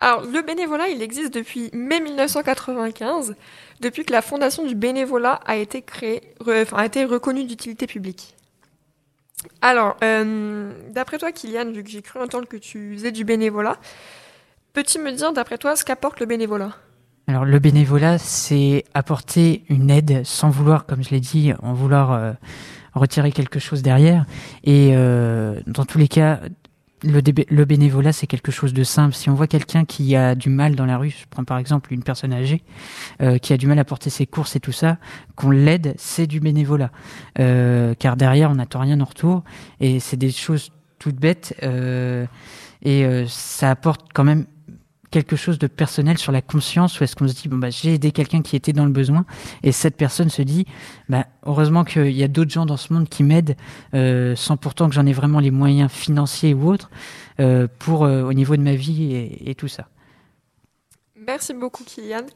Alors, 0.01 0.25
le 0.25 0.43
bénévolat, 0.43 0.89
il 0.89 1.03
existe 1.03 1.33
depuis 1.33 1.71
mai 1.73 2.01
1995, 2.01 3.35
depuis 3.81 4.05
que 4.05 4.13
la 4.13 4.23
fondation 4.23 4.67
du 4.67 4.75
bénévolat 4.75 5.41
a 5.47 5.57
été 5.57 5.83
créée, 5.83 6.23
enfin, 6.41 6.77
a 6.77 6.87
été 6.87 7.05
reconnue 7.05 7.45
d'utilité 7.45 7.87
publique. 7.87 8.36
Alors, 9.61 9.97
euh, 10.03 10.73
d'après 10.91 11.19
toi, 11.19 11.33
Kylian, 11.33 11.73
vu 11.73 11.83
que 11.83 11.91
j'ai 11.91 12.03
cru 12.03 12.21
entendre 12.21 12.47
que 12.47 12.57
tu 12.57 12.95
faisais 12.95 13.13
du 13.13 13.25
bénévolat, 13.25 13.77
peux-tu 14.73 14.99
me 14.99 15.13
dire, 15.13 15.33
d'après 15.33 15.59
toi, 15.59 15.77
ce 15.77 15.85
qu'apporte 15.85 16.21
le 16.21 16.27
bénévolat? 16.27 16.73
Alors, 17.27 17.45
le 17.45 17.59
bénévolat, 17.59 18.19
c'est 18.19 18.85
apporter 18.95 19.65
une 19.69 19.91
aide 19.91 20.25
sans 20.25 20.51
vouloir, 20.51 20.87
comme 20.87 21.03
je 21.03 21.11
l'ai 21.11 21.21
dit, 21.21 21.53
en 21.63 21.73
vouloir 21.73 22.13
euh, 22.13 22.33
retirer 22.95 23.33
quelque 23.33 23.59
chose 23.59 23.83
derrière. 23.83 24.27
Et 24.65 24.93
euh, 24.95 25.61
dans 25.67 25.85
tous 25.85 25.99
les 25.99 26.09
cas, 26.09 26.41
le, 27.07 27.65
bénévolat, 27.65 28.13
c'est 28.13 28.27
quelque 28.27 28.53
chose 28.53 28.73
de 28.73 28.85
simple. 28.85 29.15
Si 29.15 29.31
on 29.31 29.35
voit 29.35 29.47
quelqu'un 29.47 29.85
qui 29.85 30.17
a 30.17 30.35
du 30.35 30.51
mal 30.51 30.75
dans 30.75 30.87
la 30.87 30.99
rue, 30.99 31.11
je 31.11 31.25
prends 31.29 31.45
par 31.45 31.59
exemple 31.59 31.93
une 31.93 32.03
personne 32.03 32.33
âgée 32.33 32.63
euh, 33.23 33.39
qui 33.39 33.53
a 33.53 33.57
du 33.57 33.67
mal 33.67 33.79
à 33.79 33.85
porter 33.85 34.11
ses 34.11 34.27
courses 34.27 34.57
et 34.57 34.61
tout 34.61 34.73
ça, 34.73 34.99
qu'on 35.35 35.51
l'aide, 35.51 35.95
c'est 35.97 36.27
du 36.27 36.41
bénévolat. 36.41 36.91
Euh, 37.39 37.95
car 37.99 38.17
derrière, 38.17 38.51
on 38.51 38.57
n'attend 38.57 38.81
rien 38.81 39.01
en 39.01 39.05
retour 39.05 39.45
et 39.81 40.01
c'est 40.01 40.17
des 40.17 40.31
choses 40.31 40.71
toute 40.99 41.17
bête 41.17 41.55
euh, 41.63 42.27
et 42.83 43.25
ça 43.29 43.71
apporte 43.71 44.07
quand 44.15 44.25
même 44.25 44.47
quelque 45.11 45.37
chose 45.37 45.59
de 45.59 45.67
personnel 45.67 46.19
sur 46.19 46.33
la 46.33 46.43
conscience 46.43 46.99
où 47.01 47.05
est-ce 47.05 47.17
qu'on 47.17 47.29
se 47.29 47.35
dit 47.35 47.49
bon 47.49 47.57
bah 47.57 47.71
j'ai 47.71 47.95
aidé 47.95 48.13
quelqu'un 48.13 48.43
qui 48.43 48.57
était 48.57 48.73
dans 48.73 48.85
le 48.85 48.91
besoin 48.91 49.25
et 49.63 49.73
cette 49.73 49.97
personne 49.97 50.31
se 50.31 50.43
dit 50.43 50.67
bah 51.09 51.27
heureusement 51.45 51.85
qu'il 51.85 52.11
y 52.11 52.25
a 52.25 52.29
d'autres 52.29 52.51
gens 52.51 52.67
dans 52.67 52.77
ce 52.77 52.93
monde 52.93 53.09
qui 53.09 53.23
m'aident 53.23 53.57
euh, 53.95 54.35
sans 54.37 54.57
pourtant 54.57 54.89
que 54.89 54.95
j'en 54.95 55.07
ai 55.07 55.13
vraiment 55.13 55.41
les 55.41 55.51
moyens 55.51 55.91
financiers 55.91 56.55
ou 56.55 56.69
autres 56.69 56.91
euh, 57.41 57.69
pour 57.79 58.05
euh, 58.05 58.23
au 58.23 58.33
niveau 58.33 58.57
de 58.57 58.63
ma 58.63 58.75
vie 58.75 59.15
et, 59.15 59.51
et 59.51 59.55
tout 59.55 59.69
ça. 59.69 59.89
Merci 61.17 61.55
beaucoup, 61.55 61.85
Kylian. 61.85 62.27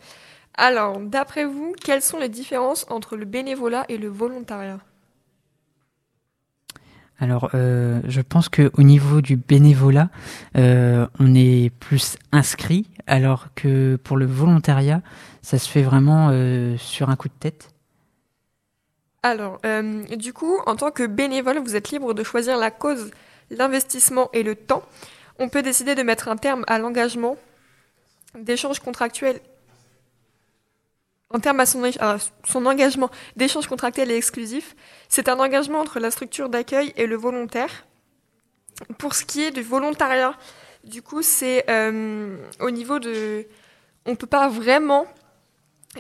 Alors, 0.55 0.99
d'après 0.99 1.45
vous, 1.45 1.75
quelles 1.83 2.03
sont 2.03 2.19
les 2.19 2.29
différences 2.29 2.85
entre 2.91 3.17
le 3.17 3.25
bénévolat 3.25 3.85
et 3.89 3.99
le 3.99 4.09
volontariat? 4.09 4.81
Alors, 7.21 7.51
euh, 7.55 8.01
je 8.07 8.23
pense 8.23 8.49
que 8.49 8.71
au 8.79 8.83
niveau 8.83 9.21
du 9.21 9.37
bénévolat, 9.37 10.09
euh, 10.57 11.07
on 11.19 11.35
est 11.35 11.71
plus 11.79 12.17
inscrit, 12.33 12.89
alors 13.07 13.49
que 13.55 13.97
pour 13.97 14.17
le 14.17 14.25
volontariat, 14.25 15.03
ça 15.43 15.59
se 15.59 15.69
fait 15.69 15.83
vraiment 15.83 16.31
euh, 16.33 16.79
sur 16.79 17.11
un 17.11 17.17
coup 17.17 17.29
de 17.29 17.35
tête. 17.39 17.69
Alors, 19.23 19.61
du 20.17 20.33
coup, 20.33 20.57
en 20.65 20.77
tant 20.77 20.91
que 20.91 21.07
bénévole, 21.07 21.59
vous 21.59 21.77
êtes 21.77 21.91
libre 21.91 22.15
de 22.15 22.23
choisir 22.23 22.57
la 22.57 22.71
cause, 22.71 23.11
l'investissement 23.51 24.31
et 24.33 24.43
le 24.43 24.55
temps. 24.55 24.83
On 25.39 25.51
peut 25.51 25.61
décider 25.61 25.95
de 25.95 26.03
mettre 26.03 26.29
un 26.29 26.37
terme 26.37 26.65
à 26.67 26.79
l'engagement 26.79 27.37
d'échanges 28.35 28.81
contractuels 28.81 29.41
en 31.31 31.39
termes 31.39 31.61
à 31.61 31.67
son, 31.67 32.67
engagement 32.67 33.11
d'échanges 33.37 33.69
contractuels 33.69 34.11
et 34.11 34.17
exclusifs. 34.17 34.75
C'est 35.09 35.29
un 35.29 35.39
engagement 35.39 35.81
entre 35.81 36.01
la 36.01 36.11
structure 36.11 36.49
d'accueil 36.49 36.93
et 36.97 37.07
le 37.07 37.17
volontaire. 37.17 37.87
Pour 38.99 39.15
ce 39.15 39.25
qui 39.25 39.43
est 39.43 39.51
du 39.51 39.63
volontariat, 39.63 40.35
du 40.85 41.03
coup, 41.03 41.23
c'est 41.23 41.65
euh, 41.71 42.37
au 42.59 42.71
niveau 42.71 42.99
de... 42.99 43.47
On 44.07 44.13
ne 44.13 44.17
peut 44.17 44.27
pas 44.27 44.49
vraiment 44.49 45.07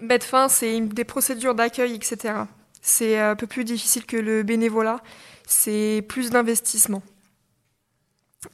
mettre 0.02 0.26
fin, 0.26 0.48
c'est 0.48 0.80
des 0.80 1.04
procédures 1.04 1.54
d'accueil, 1.54 1.94
etc. 1.94 2.34
C'est 2.80 3.18
un 3.18 3.36
peu 3.36 3.46
plus 3.46 3.64
difficile 3.64 4.06
que 4.06 4.16
le 4.16 4.42
bénévolat. 4.42 5.00
C'est 5.46 6.04
plus 6.08 6.30
d'investissement. 6.30 7.02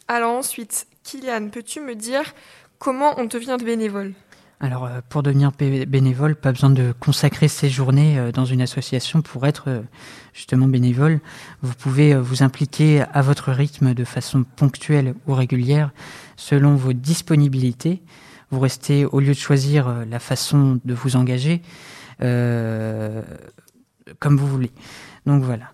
Alors 0.08 0.32
ensuite, 0.32 0.86
Kylian, 1.04 1.48
peux-tu 1.50 1.80
me 1.80 1.94
dire 1.94 2.34
comment 2.78 3.14
on 3.18 3.24
devient 3.24 3.56
bénévole? 3.62 4.14
Alors, 4.58 4.86
euh, 4.86 5.00
pour 5.08 5.22
devenir 5.22 5.52
bé- 5.52 5.84
bénévole, 5.84 6.34
pas 6.34 6.52
besoin 6.52 6.70
de 6.70 6.94
consacrer 6.98 7.46
ses 7.46 7.68
journées 7.68 8.18
euh, 8.18 8.32
dans 8.32 8.46
une 8.46 8.62
association 8.62 9.20
pour 9.20 9.46
être 9.46 9.64
euh, 9.68 9.82
justement 10.32 10.66
bénévole. 10.66 11.20
Vous 11.60 11.74
pouvez 11.74 12.14
vous 12.14 12.42
impliquer 12.42 13.02
à 13.12 13.20
votre 13.20 13.52
rythme 13.52 13.92
de 13.92 14.04
façon 14.04 14.44
ponctuelle 14.44 15.14
ou 15.26 15.34
régulière, 15.34 15.90
selon 16.36 16.74
vos 16.74 16.94
disponibilités. 16.94 18.02
Vous 18.50 18.60
restez, 18.60 19.04
au 19.04 19.20
lieu 19.20 19.34
de 19.34 19.38
choisir 19.38 20.06
la 20.08 20.18
façon 20.20 20.80
de 20.84 20.94
vous 20.94 21.16
engager, 21.16 21.60
comme 22.20 23.24
vous 24.36 24.46
voulez. 24.46 24.70
Donc 25.26 25.42
voilà. 25.42 25.72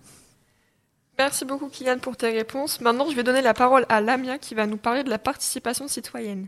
Merci 1.19 1.45
beaucoup 1.45 1.69
Kylian 1.69 1.99
pour 1.99 2.17
tes 2.17 2.31
réponses. 2.31 2.81
Maintenant, 2.81 3.07
je 3.11 3.15
vais 3.15 3.21
donner 3.23 3.43
la 3.43 3.53
parole 3.53 3.85
à 3.89 4.01
Lamia 4.01 4.39
qui 4.39 4.55
va 4.55 4.65
nous 4.65 4.77
parler 4.77 5.03
de 5.03 5.11
la 5.11 5.19
participation 5.19 5.87
citoyenne. 5.87 6.47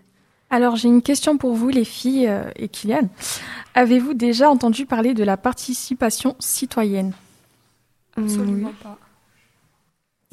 Alors 0.49 0.75
j'ai 0.75 0.87
une 0.87 1.01
question 1.01 1.37
pour 1.37 1.55
vous 1.55 1.69
les 1.69 1.85
filles 1.85 2.27
euh, 2.27 2.49
et 2.55 2.69
Kylian. 2.69 3.09
Avez-vous 3.73 4.13
déjà 4.13 4.49
entendu 4.49 4.85
parler 4.85 5.13
de 5.13 5.23
la 5.23 5.37
participation 5.37 6.35
citoyenne? 6.39 7.13
Absolument 8.15 8.73
pas. 8.81 8.97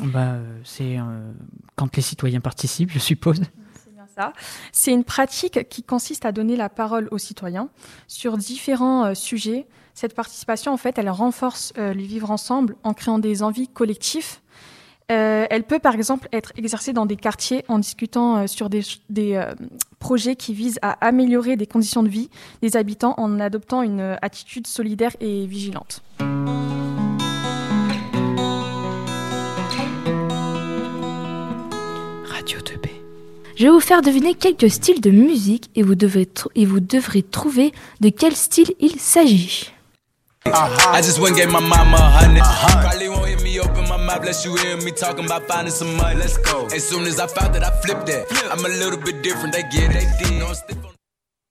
Bah, 0.05 0.33
euh, 0.33 0.59
c'est 0.65 0.99
euh, 0.99 1.33
quand 1.77 1.97
les 1.97 2.03
citoyens 2.03 2.41
participent, 2.41 2.91
je 2.91 2.99
suppose. 2.99 3.41
C'est 3.85 3.93
bien 3.93 4.07
ça. 4.15 4.33
C'est 4.73 4.93
une 4.93 5.05
pratique 5.05 5.69
qui 5.69 5.83
consiste 5.83 6.25
à 6.25 6.33
donner 6.33 6.57
la 6.57 6.69
parole 6.69 7.09
aux 7.11 7.19
citoyens 7.19 7.69
sur 8.07 8.37
différents 8.37 9.07
euh, 9.07 9.15
sujets. 9.15 9.67
Cette 9.95 10.15
participation, 10.15 10.73
en 10.73 10.77
fait, 10.77 10.99
elle 10.99 11.11
renforce 11.11 11.73
euh, 11.79 11.95
le 11.95 12.03
vivre 12.03 12.31
ensemble 12.31 12.77
en 12.83 12.95
créant 12.95 13.19
des 13.19 13.43
envies 13.43 13.69
collectives. 13.69 14.39
Euh, 15.11 15.47
elle 15.51 15.65
peut, 15.65 15.79
par 15.79 15.95
exemple, 15.95 16.29
être 16.33 16.53
exercée 16.57 16.93
dans 16.93 17.07
des 17.07 17.17
quartiers 17.17 17.65
en 17.69 17.79
discutant 17.79 18.37
euh, 18.39 18.47
sur 18.47 18.71
des, 18.71 18.83
euh, 19.35 19.53
projets 19.99 20.37
qui 20.37 20.55
visent 20.55 20.79
à 20.83 20.93
améliorer 21.07 21.57
des 21.57 21.67
conditions 21.67 22.03
de 22.03 22.09
vie 22.09 22.31
des 22.61 22.77
habitants 22.77 23.15
en 23.19 23.41
adoptant 23.41 23.83
une 23.83 24.17
attitude 24.23 24.67
solidaire 24.67 25.13
et 25.21 25.47
vigilante. 25.47 26.03
Radio 32.25 32.59
2B. 32.59 32.89
Je 33.57 33.65
vais 33.65 33.71
vous 33.71 33.81
faire 33.81 34.03
deviner 34.03 34.35
quelques 34.35 34.71
styles 34.71 35.01
de 35.01 35.11
musique 35.11 35.71
et 35.75 35.83
vous 35.83 35.95
devrez, 35.95 36.25
tr- 36.25 36.49
et 36.55 36.65
vous 36.65 36.81
devrez 36.81 37.23
trouver 37.23 37.73
de 38.01 38.09
quel 38.09 38.35
style 38.35 38.73
il 38.81 38.99
s'agit. 38.99 39.72
I 40.45 41.01
just 41.03 41.19
went 41.21 41.33
and 41.35 41.39
gave 41.45 41.53
my 41.53 41.61
mama 41.61 41.97
a 41.97 42.11
hundred. 42.11 42.43
Probably 42.43 43.09
won't 43.09 43.29
hear 43.29 43.39
me 43.41 43.61
open 43.61 43.89
my 43.89 43.97
mouth 43.97 44.21
unless 44.21 44.45
you 44.45 44.57
hear 44.57 44.77
me 44.79 44.91
talking 44.91 45.25
about 45.25 45.47
finding 45.47 45.73
some 45.73 45.97
money. 45.97 46.19
Let's 46.19 46.37
go. 46.39 46.67
As 46.67 46.87
soon 46.89 47.07
as 47.07 47.21
I 47.21 47.27
found 47.29 47.55
that, 47.55 47.63
I 47.65 47.71
flipped 47.81 48.07
that. 48.07 48.27
I'm 48.51 48.65
a 48.65 48.69
little 48.69 48.99
bit 48.99 49.23
different. 49.23 49.53
They 49.55 49.63
get 49.63 49.91
it. 49.95 50.09
They 50.19 50.39
did. 50.39 50.57
stiff 50.57 50.79
on 50.85 50.91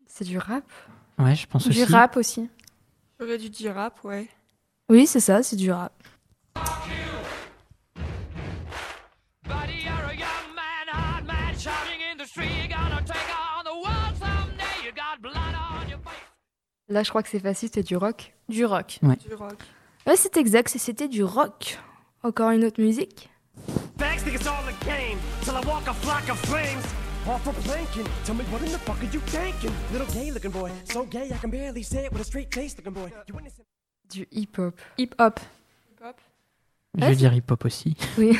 C'est 0.08 0.26
du 0.26 0.38
rap? 0.38 0.64
Ouais, 1.18 1.36
je 1.36 1.46
pense 1.48 1.68
Du 1.68 1.82
aussi. 1.84 1.92
rap 1.94 2.18
aussi. 2.18 2.50
J'aurais 3.20 3.38
dû 3.38 3.50
dire 3.50 3.76
rap, 3.76 4.04
ouais. 4.04 4.28
Oui, 4.90 5.08
c'est 5.08 5.20
ça, 5.20 5.42
c'est 5.42 5.56
du 5.56 5.72
rap. 5.72 5.94
Buddy, 9.48 9.84
you're 9.86 10.10
a 10.10 10.14
young 10.14 10.54
man, 10.56 10.88
hard 10.92 11.26
man, 11.26 11.56
shouting 11.58 12.02
in 12.12 12.18
the 12.18 12.26
street. 12.28 12.61
Là, 16.92 17.04
je 17.04 17.10
crois 17.10 17.24
que 17.24 17.30
c'est 17.30 17.40
facile, 17.40 17.70
c'est 17.74 17.84
du 17.84 17.96
rock. 17.96 18.34
Du 18.50 18.66
rock. 18.66 19.00
Du 19.02 19.34
rock. 19.34 19.58
Ouais, 20.06 20.18
c'est 20.18 20.36
exact, 20.36 20.68
c'était 20.68 21.08
du 21.08 21.24
rock. 21.24 21.80
Encore 22.22 22.52
une 22.52 22.66
autre 22.66 22.82
musique 22.82 23.30
Thanks, 23.98 24.24
think 24.24 24.36
it's 24.36 24.46
all 24.46 24.64
a 24.68 24.86
game. 24.86 25.18
Till 25.42 25.54
I 25.54 25.66
walk 25.66 25.88
a 25.88 25.94
flock 25.94 26.30
of 26.30 26.38
flames. 26.42 26.84
Off 27.30 27.42
for 27.44 27.54
planking. 27.64 28.06
Tell 28.26 28.36
me 28.36 28.44
what 28.52 28.62
in 28.62 28.72
the 28.72 28.80
fuck 28.80 28.98
are 28.98 29.10
you 29.14 29.22
thinking? 29.28 29.72
Little 29.94 30.08
gay 30.14 30.32
looking 30.32 30.52
boy. 30.52 30.70
So 30.84 31.06
gay 31.06 31.30
I 31.32 31.38
can 31.38 31.50
barely 31.50 31.84
say 31.84 32.06
it 32.06 32.12
with 32.12 32.22
a 32.22 32.26
straight 32.26 32.54
face 32.54 32.76
looking 32.76 32.94
boy. 32.94 33.10
You 33.28 33.40
innocent. 33.40 33.66
Du 34.10 34.26
hip-hop. 34.30 34.74
Hip-hop. 34.98 35.40
Hop. 36.04 36.20
Je 36.98 37.06
vais 37.06 37.16
dire 37.16 37.34
hip-hop 37.34 37.64
aussi. 37.64 37.96
Oui, 38.18 38.38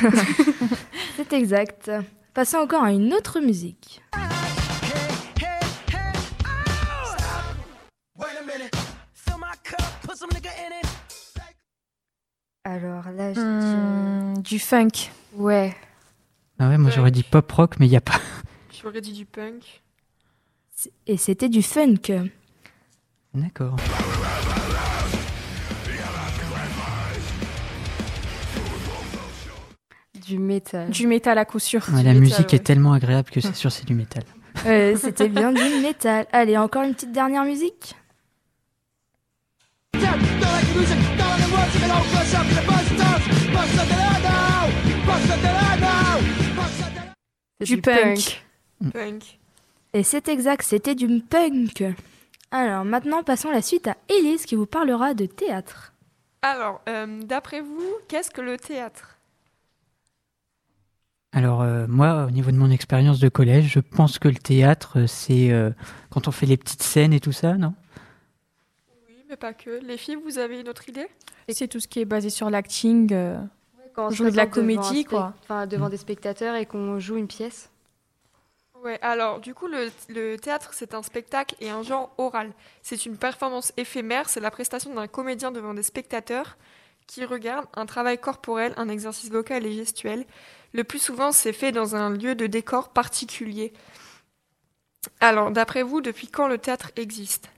c'est 1.16 1.32
exact. 1.32 1.90
Passons 2.34 2.58
encore 2.58 2.82
à 2.82 2.92
une 2.92 3.14
autre 3.14 3.40
musique. 3.40 4.02
Alors 12.64 13.10
là, 13.10 13.32
je 13.32 13.40
Hmm, 13.40 14.42
du 14.42 14.58
funk. 14.58 15.10
Ouais. 15.34 15.74
Ah 16.58 16.68
ouais, 16.68 16.78
moi 16.78 16.90
j'aurais 16.90 17.10
dit 17.10 17.24
pop 17.24 17.50
rock, 17.50 17.74
mais 17.80 17.86
il 17.86 17.90
n'y 17.90 17.96
a 17.96 18.00
pas. 18.00 18.20
J'aurais 18.82 19.00
dit 19.00 19.12
du 19.12 19.24
punk. 19.24 19.82
Et 21.06 21.16
c'était 21.16 21.48
du 21.48 21.62
funk. 21.62 22.30
D'accord. 23.34 23.76
Du 30.24 30.38
métal. 30.38 30.90
Du 30.90 31.06
métal 31.06 31.38
à 31.38 31.44
coup 31.44 31.58
sûr. 31.58 31.80
Ouais, 31.88 31.96
la 31.96 32.14
métal, 32.14 32.20
musique 32.20 32.48
ouais. 32.50 32.56
est 32.56 32.64
tellement 32.64 32.92
agréable 32.92 33.30
que 33.30 33.40
c'est 33.40 33.54
sûr 33.54 33.72
c'est 33.72 33.86
du 33.86 33.94
métal. 33.94 34.24
Euh, 34.66 34.96
c'était 34.98 35.30
bien 35.30 35.50
du 35.50 35.64
métal. 35.80 36.26
Allez, 36.30 36.58
encore 36.58 36.82
une 36.82 36.94
petite 36.94 37.10
dernière 37.10 37.42
musique 37.44 37.96
Du 47.64 47.80
punk. 47.80 48.44
Punk. 48.92 49.38
Et 49.94 50.02
c'est 50.02 50.28
exact, 50.28 50.62
c'était 50.62 50.94
du 50.94 51.20
punk. 51.20 51.84
Alors 52.50 52.84
maintenant, 52.84 53.22
passons 53.22 53.50
la 53.50 53.62
suite 53.62 53.88
à 53.88 53.96
Elise 54.08 54.46
qui 54.46 54.56
vous 54.56 54.66
parlera 54.66 55.14
de 55.14 55.26
théâtre. 55.26 55.92
Alors, 56.42 56.80
euh, 56.88 57.22
d'après 57.22 57.60
vous, 57.60 57.92
qu'est-ce 58.08 58.30
que 58.30 58.40
le 58.40 58.58
théâtre? 58.58 59.16
Alors 61.32 61.62
euh, 61.62 61.86
moi, 61.88 62.26
au 62.26 62.30
niveau 62.30 62.50
de 62.50 62.56
mon 62.56 62.70
expérience 62.70 63.18
de 63.18 63.28
collège, 63.28 63.68
je 63.72 63.80
pense 63.80 64.18
que 64.18 64.28
le 64.28 64.34
théâtre, 64.34 65.00
euh, 65.00 65.06
c'est 65.06 65.50
euh, 65.50 65.70
quand 66.10 66.28
on 66.28 66.30
fait 66.30 66.46
les 66.46 66.58
petites 66.58 66.82
scènes 66.82 67.14
et 67.14 67.20
tout 67.20 67.32
ça, 67.32 67.54
non? 67.54 67.74
Mais 69.32 69.36
pas 69.38 69.54
que. 69.54 69.70
Les 69.82 69.96
filles, 69.96 70.16
vous 70.16 70.38
avez 70.38 70.60
une 70.60 70.68
autre 70.68 70.88
idée? 70.88 71.08
C'est 71.48 71.68
tout 71.68 71.80
ce 71.80 71.88
qui 71.88 72.00
est 72.00 72.04
basé 72.04 72.28
sur 72.30 72.50
l'acting. 72.50 73.12
euh, 73.12 73.38
Quand 73.94 74.06
on 74.06 74.10
se 74.10 74.16
Jouer 74.16 74.30
de 74.30 74.36
la 74.36 74.46
comédie, 74.46 75.04
quoi. 75.04 75.32
Enfin, 75.42 75.66
devant 75.66 75.88
des 75.88 75.96
spectateurs 75.96 76.54
et 76.54 76.66
qu'on 76.66 76.98
joue 76.98 77.16
une 77.16 77.26
pièce. 77.28 77.70
Ouais, 78.82 78.98
alors 79.00 79.40
du 79.40 79.54
coup, 79.54 79.68
le, 79.68 79.90
le 80.08 80.36
théâtre, 80.36 80.70
c'est 80.74 80.92
un 80.92 81.02
spectacle 81.02 81.54
et 81.60 81.70
un 81.70 81.82
genre 81.82 82.12
oral. 82.18 82.52
C'est 82.82 83.06
une 83.06 83.16
performance 83.16 83.72
éphémère, 83.76 84.28
c'est 84.28 84.40
la 84.40 84.50
prestation 84.50 84.92
d'un 84.92 85.06
comédien 85.06 85.50
devant 85.52 85.72
des 85.72 85.84
spectateurs 85.84 86.58
qui 87.06 87.24
regarde 87.24 87.66
un 87.74 87.86
travail 87.86 88.18
corporel, 88.18 88.74
un 88.76 88.88
exercice 88.88 89.30
vocal 89.30 89.64
et 89.64 89.72
gestuel. 89.72 90.26
Le 90.72 90.84
plus 90.84 90.98
souvent, 90.98 91.32
c'est 91.32 91.52
fait 91.52 91.70
dans 91.72 91.94
un 91.96 92.10
lieu 92.10 92.34
de 92.34 92.46
décor 92.46 92.88
particulier. 92.90 93.72
Alors, 95.20 95.50
d'après 95.52 95.82
vous, 95.82 96.00
depuis 96.00 96.28
quand 96.28 96.48
le 96.48 96.58
théâtre 96.58 96.90
existe? 96.96 97.50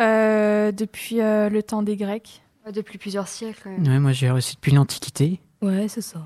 Euh, 0.00 0.72
depuis 0.72 1.20
euh, 1.20 1.48
le 1.48 1.62
temps 1.62 1.82
des 1.82 1.96
Grecs. 1.96 2.42
Depuis 2.70 2.98
plusieurs 2.98 3.28
siècles. 3.28 3.68
Ouais, 3.68 3.98
moi 3.98 4.12
j'ai 4.12 4.30
reçu 4.30 4.54
depuis 4.54 4.72
l'Antiquité. 4.72 5.40
Ouais, 5.62 5.88
c'est 5.88 6.00
ça. 6.02 6.22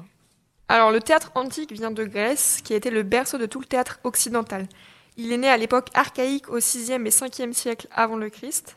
Alors, 0.69 0.91
le 0.91 1.01
théâtre 1.01 1.31
antique 1.35 1.73
vient 1.73 1.91
de 1.91 2.05
Grèce, 2.05 2.61
qui 2.63 2.73
a 2.73 2.77
été 2.77 2.91
le 2.91 3.03
berceau 3.03 3.37
de 3.39 3.47
tout 3.47 3.61
le 3.61 3.67
théâtre 3.67 4.01
occidental. 4.05 4.67
Il 5.17 5.31
est 5.33 5.37
né 5.37 5.49
à 5.49 5.57
l'époque 5.57 5.89
archaïque 5.95 6.49
au 6.49 6.59
6e 6.59 7.05
et 7.07 7.11
5e 7.11 7.53
siècle 7.53 7.87
avant 7.95 8.17
le 8.17 8.31
Christ, 8.31 8.75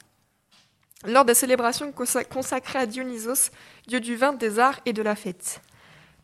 lors 1.06 1.26
des 1.26 1.34
célébrations 1.34 1.92
consa- 1.92 2.26
consacrées 2.28 2.80
à 2.80 2.86
Dionysos, 2.86 3.52
dieu 3.88 4.00
du 4.00 4.16
vin, 4.16 4.34
des 4.34 4.60
arts 4.60 4.80
et 4.86 4.94
de 4.94 5.02
la 5.02 5.16
fête. 5.16 5.62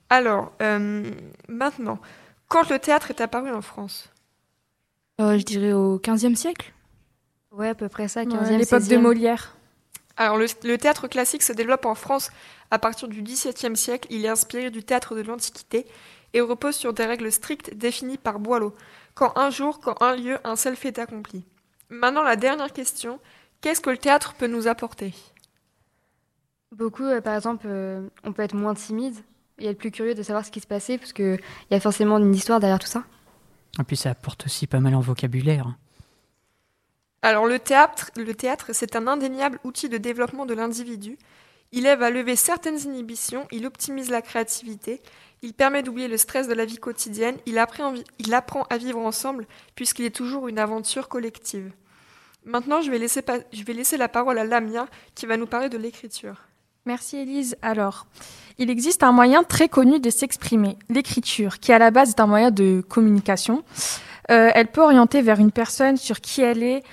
Alors, 0.09 0.51
euh, 0.61 1.09
maintenant, 1.47 1.99
quand 2.47 2.69
le 2.69 2.77
théâtre 2.77 3.09
est 3.11 3.21
apparu 3.21 3.49
en 3.51 3.61
France? 3.61 4.09
Euh, 5.21 5.37
je 5.37 5.43
dirais 5.43 5.73
au 5.73 5.97
15e 5.99 6.35
siècle. 6.35 6.73
Ouais, 7.53 7.69
à 7.69 7.75
peu 7.75 7.87
près 7.89 8.07
ça, 8.07 8.21
Ouais, 8.21 8.25
15e, 8.27 8.57
L'époque 8.57 8.81
de 8.81 8.85
16e. 8.95 8.99
Molière. 8.99 9.55
Alors, 10.17 10.37
le, 10.37 10.45
le 10.63 10.77
théâtre 10.77 11.07
classique 11.07 11.43
se 11.43 11.53
développe 11.53 11.85
en 11.85 11.95
France 11.95 12.31
à 12.71 12.79
partir 12.79 13.07
du 13.07 13.21
XVIIe 13.21 13.75
siècle. 13.75 14.07
Il 14.11 14.25
est 14.25 14.29
inspiré 14.29 14.69
du 14.71 14.83
théâtre 14.83 15.15
de 15.15 15.21
l'Antiquité 15.21 15.85
et 16.33 16.41
repose 16.41 16.75
sur 16.75 16.93
des 16.93 17.05
règles 17.05 17.31
strictes 17.31 17.75
définies 17.75 18.17
par 18.17 18.39
Boileau. 18.39 18.75
Quand 19.13 19.37
un 19.37 19.49
jour, 19.51 19.79
quand 19.79 20.01
un 20.01 20.15
lieu, 20.15 20.37
un 20.43 20.55
seul 20.55 20.75
fait 20.75 20.97
accompli. 20.99 21.43
Maintenant, 21.89 22.23
la 22.23 22.35
dernière 22.35 22.73
question. 22.73 23.19
Qu'est-ce 23.61 23.81
que 23.81 23.91
le 23.91 23.97
théâtre 23.97 24.33
peut 24.33 24.47
nous 24.47 24.67
apporter? 24.67 25.13
Beaucoup, 26.75 27.03
euh, 27.03 27.21
par 27.21 27.35
exemple, 27.35 27.67
euh, 27.69 28.07
on 28.23 28.33
peut 28.33 28.41
être 28.41 28.55
moins 28.55 28.73
timide 28.73 29.15
et 29.59 29.67
être 29.67 29.77
plus 29.77 29.91
curieux 29.91 30.15
de 30.15 30.23
savoir 30.23 30.43
ce 30.43 30.49
qui 30.51 30.59
se 30.59 30.67
passait, 30.67 30.97
parce 30.97 31.13
qu'il 31.13 31.39
y 31.69 31.75
a 31.75 31.79
forcément 31.79 32.17
une 32.17 32.33
histoire 32.33 32.59
derrière 32.59 32.79
tout 32.79 32.87
ça. 32.87 33.03
Et 33.79 33.83
puis 33.83 33.95
ça 33.95 34.09
apporte 34.09 34.45
aussi 34.47 34.65
pas 34.67 34.79
mal 34.79 34.95
en 34.95 34.99
vocabulaire. 34.99 35.75
Alors, 37.23 37.47
le 37.47 37.57
théâtre, 37.57 38.11
le 38.17 38.33
théâtre, 38.33 38.71
c'est 38.73 38.97
un 38.97 39.07
indéniable 39.07 39.57
outil 39.63 39.87
de 39.87 39.97
développement 39.97 40.45
de 40.45 40.53
l'individu. 40.53 41.17
Il 41.71 41.85
aide 41.85 42.03
à 42.03 42.09
lever 42.09 42.35
certaines 42.35 42.79
inhibitions, 42.81 43.47
il 43.49 43.65
optimise 43.65 44.11
la 44.11 44.21
créativité, 44.21 45.01
il 45.41 45.53
permet 45.53 45.83
d'oublier 45.83 46.09
le 46.09 46.17
stress 46.17 46.49
de 46.49 46.53
la 46.53 46.65
vie 46.65 46.77
quotidienne, 46.77 47.37
il 47.45 47.57
apprend, 47.57 47.93
à 48.69 48.77
vivre 48.77 48.99
ensemble, 48.99 49.47
puisqu'il 49.73 50.03
est 50.03 50.15
toujours 50.15 50.49
une 50.49 50.59
aventure 50.59 51.07
collective. 51.07 51.71
Maintenant, 52.45 52.81
je 52.81 52.91
vais 52.91 52.99
laisser, 52.99 53.97
la 53.97 54.09
parole 54.09 54.37
à 54.37 54.43
Lamia, 54.43 54.85
qui 55.15 55.25
va 55.25 55.37
nous 55.37 55.47
parler 55.47 55.69
de 55.69 55.77
l'écriture. 55.77 56.41
Merci 56.85 57.17
Élise. 57.17 57.55
Alors, 57.61 58.05
il 58.57 58.69
existe 58.69 59.01
un 59.01 59.13
moyen 59.13 59.43
très 59.43 59.69
connu 59.69 60.01
de 60.01 60.09
s'exprimer, 60.09 60.77
l'écriture, 60.89 61.59
qui 61.59 61.71
à 61.71 61.79
la 61.79 61.89
base 61.89 62.09
est 62.09 62.19
un 62.19 62.27
moyen 62.27 62.51
de 62.51 62.81
communication. 62.81 63.63
Euh, 64.29 64.51
elle 64.53 64.67
peut 64.67 64.81
orienter 64.81 65.21
vers 65.21 65.39
une 65.39 65.51
personne 65.51 65.95
sur 65.95 66.19
qui 66.19 66.41
elle 66.41 66.63
est 66.63 66.83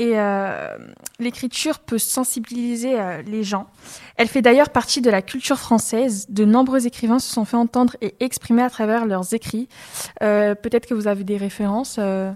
et 0.00 0.18
euh, 0.18 0.78
l'écriture 1.18 1.78
peut 1.78 1.98
sensibiliser 1.98 2.98
euh, 2.98 3.20
les 3.22 3.44
gens. 3.44 3.66
Elle 4.16 4.28
fait 4.28 4.40
d'ailleurs 4.40 4.70
partie 4.70 5.02
de 5.02 5.10
la 5.10 5.20
culture 5.20 5.58
française. 5.58 6.26
De 6.30 6.46
nombreux 6.46 6.86
écrivains 6.86 7.18
se 7.18 7.30
sont 7.30 7.44
fait 7.44 7.58
entendre 7.58 7.96
et 8.00 8.14
exprimer 8.20 8.62
à 8.62 8.70
travers 8.70 9.04
leurs 9.04 9.34
écrits. 9.34 9.68
Euh, 10.22 10.54
peut-être 10.54 10.86
que 10.86 10.94
vous 10.94 11.06
avez 11.06 11.22
des 11.22 11.36
références, 11.36 11.96
euh, 11.98 12.32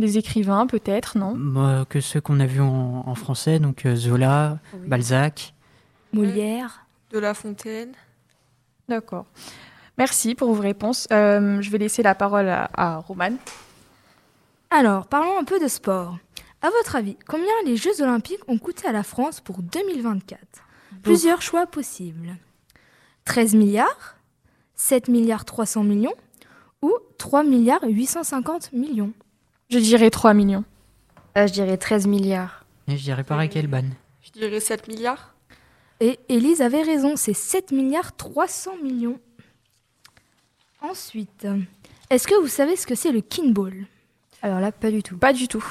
des 0.00 0.18
écrivains 0.18 0.66
peut-être, 0.66 1.16
non? 1.16 1.36
Moi, 1.36 1.86
que 1.88 2.00
ceux 2.00 2.20
qu'on 2.20 2.40
a 2.40 2.46
vus 2.46 2.60
en, 2.60 3.04
en 3.06 3.14
français, 3.14 3.60
donc 3.60 3.86
euh, 3.86 3.94
Zola, 3.94 4.58
Balzac. 4.86 5.54
Molière. 6.12 6.86
De 7.12 7.20
La 7.20 7.34
Fontaine. 7.34 7.92
D'accord. 8.88 9.26
Merci 9.96 10.34
pour 10.34 10.52
vos 10.52 10.60
réponses. 10.60 11.06
Euh, 11.12 11.62
je 11.62 11.70
vais 11.70 11.78
laisser 11.78 12.02
la 12.02 12.16
parole 12.16 12.48
à, 12.48 12.68
à 12.74 12.96
Romane. 12.96 13.36
Alors, 14.78 15.06
parlons 15.06 15.38
un 15.38 15.44
peu 15.44 15.58
de 15.58 15.68
sport. 15.68 16.18
À 16.60 16.68
votre 16.68 16.96
avis, 16.96 17.16
combien 17.26 17.46
les 17.64 17.78
Jeux 17.78 18.02
Olympiques 18.02 18.46
ont 18.46 18.58
coûté 18.58 18.86
à 18.86 18.92
la 18.92 19.04
France 19.04 19.40
pour 19.40 19.62
2024 19.62 20.38
Plusieurs 21.02 21.40
choix 21.40 21.64
possibles. 21.64 22.36
13 23.24 23.54
milliards 23.54 24.18
7 24.74 25.08
milliards 25.08 25.46
300 25.46 25.82
millions 25.82 26.12
Ou 26.82 26.92
3 27.16 27.42
milliards 27.44 27.84
850 27.84 28.74
millions? 28.74 29.14
Je 29.70 29.78
dirais 29.78 30.10
3 30.10 30.34
millions. 30.34 30.64
Euh, 31.38 31.46
je 31.46 31.54
dirais 31.54 31.78
13 31.78 32.06
milliards. 32.06 32.66
Et 32.86 32.98
je 32.98 33.02
dirais 33.02 33.24
pareil 33.24 33.48
qu'Elban. 33.48 33.84
Je 34.20 34.32
dirais 34.32 34.60
7 34.60 34.88
milliards. 34.88 35.34
Et 36.00 36.20
Élise 36.28 36.60
avait 36.60 36.82
raison, 36.82 37.16
c'est 37.16 37.32
7 37.32 37.72
milliards 37.72 38.14
300 38.14 38.72
millions. 38.82 39.18
Ensuite, 40.82 41.46
est-ce 42.10 42.28
que 42.28 42.38
vous 42.38 42.46
savez 42.46 42.76
ce 42.76 42.86
que 42.86 42.94
c'est 42.94 43.12
le 43.12 43.22
kinball? 43.22 43.86
Alors 44.42 44.60
là, 44.60 44.72
pas 44.72 44.90
du 44.90 45.02
tout. 45.02 45.16
Pas 45.16 45.32
du 45.32 45.48
tout. 45.48 45.64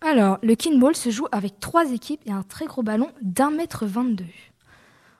Alors, 0.00 0.38
le 0.42 0.54
kinball 0.54 0.96
se 0.96 1.10
joue 1.10 1.26
avec 1.30 1.60
trois 1.60 1.90
équipes 1.92 2.20
et 2.26 2.32
un 2.32 2.42
très 2.42 2.66
gros 2.66 2.82
ballon 2.82 3.10
d'un 3.22 3.50
mètre 3.50 3.86
22. 3.86 4.24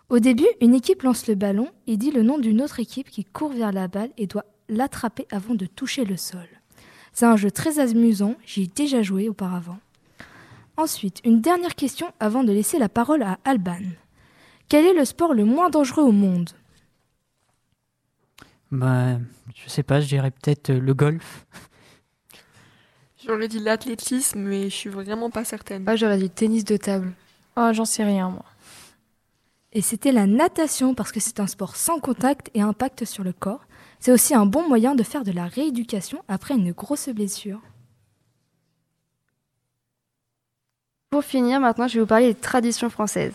Au 0.09 0.19
début, 0.19 0.47
une 0.61 0.75
équipe 0.75 1.03
lance 1.03 1.27
le 1.29 1.35
ballon 1.35 1.71
et 1.87 1.97
dit 1.97 2.11
le 2.11 2.23
nom 2.23 2.39
d'une 2.39 2.61
autre 2.61 2.81
équipe 2.81 3.09
qui 3.09 3.25
court 3.25 3.53
vers 3.53 3.73
la 3.73 3.89
balle 3.89 4.11
et 4.19 4.27
doit 4.27 4.45
l'attraper 4.69 5.27
avant 5.31 5.55
de 5.55 5.67
toucher 5.67 6.05
le 6.05 6.17
sol. 6.17 6.47
C'est 7.13 7.27
un 7.27 7.37
jeu 7.37 7.51
très 7.51 7.79
amusant, 7.79 8.35
j'y 8.45 8.63
ai 8.65 8.67
déjà 8.67 9.03
joué 9.03 9.29
auparavant. 9.29 9.79
Ensuite, 10.77 11.21
une 11.25 11.41
dernière 11.41 11.75
question 11.75 12.13
avant 12.19 12.45
de 12.45 12.53
laisser 12.53 12.79
la 12.79 12.89
parole 12.89 13.23
à 13.23 13.39
Alban. 13.45 13.83
Quel 14.69 14.87
est 14.87 14.95
le 14.95 15.05
sport 15.05 15.35
le 15.35 15.45
moins 15.45 15.71
dangereux 15.71 16.03
au 16.03 16.13
monde? 16.13 16.51
Bah, 18.71 19.19
je 19.55 19.69
sais 19.69 19.83
pas, 19.83 20.01
je 20.01 20.09
dirais 20.09 20.31
peut-être 20.31 20.73
le 20.73 20.95
golf. 20.95 21.47
J'aurais 23.25 23.49
dit 23.49 23.61
l'athlétisme, 23.61 24.41
mais 24.41 24.65
je 24.65 24.75
suis 24.75 24.91
vraiment 24.91 25.31
pas 25.31 25.45
certaine. 25.45 25.85
Moi, 25.85 25.97
j'aurais 25.97 26.19
dit 26.19 26.31
tennis 26.31 26.65
de 26.65 26.77
table. 26.77 27.13
Oh, 27.57 27.71
j'en 27.73 27.85
sais 27.85 28.03
rien, 28.03 28.31
moi. 28.31 28.45
Et 29.73 29.81
c'était 29.81 30.13
la 30.13 30.27
natation 30.27 30.95
parce 30.95 31.13
que 31.13 31.21
c'est 31.21 31.41
un 31.41 31.47
sport 31.47 31.77
sans 31.77 31.99
contact 32.01 32.51
et 32.55 32.61
impact 32.61 33.05
sur 33.05 33.25
le 33.25 33.33
corps. 33.33 33.65
C'est 34.01 34.13
aussi 34.13 34.35
un 34.35 34.45
bon 34.45 34.69
moyen 34.69 34.95
de 34.95 35.03
faire 35.03 35.23
de 35.23 35.33
la 35.33 35.47
rééducation 35.47 36.23
après 36.29 36.55
une 36.55 36.73
grosse 36.73 37.09
blessure. 37.09 37.61
Pour 41.11 41.25
finir, 41.25 41.61
maintenant, 41.61 41.87
je 41.89 41.95
vais 41.95 42.01
vous 42.01 42.07
parler 42.07 42.35
des 42.35 42.41
traditions 42.41 42.91
françaises. 42.91 43.35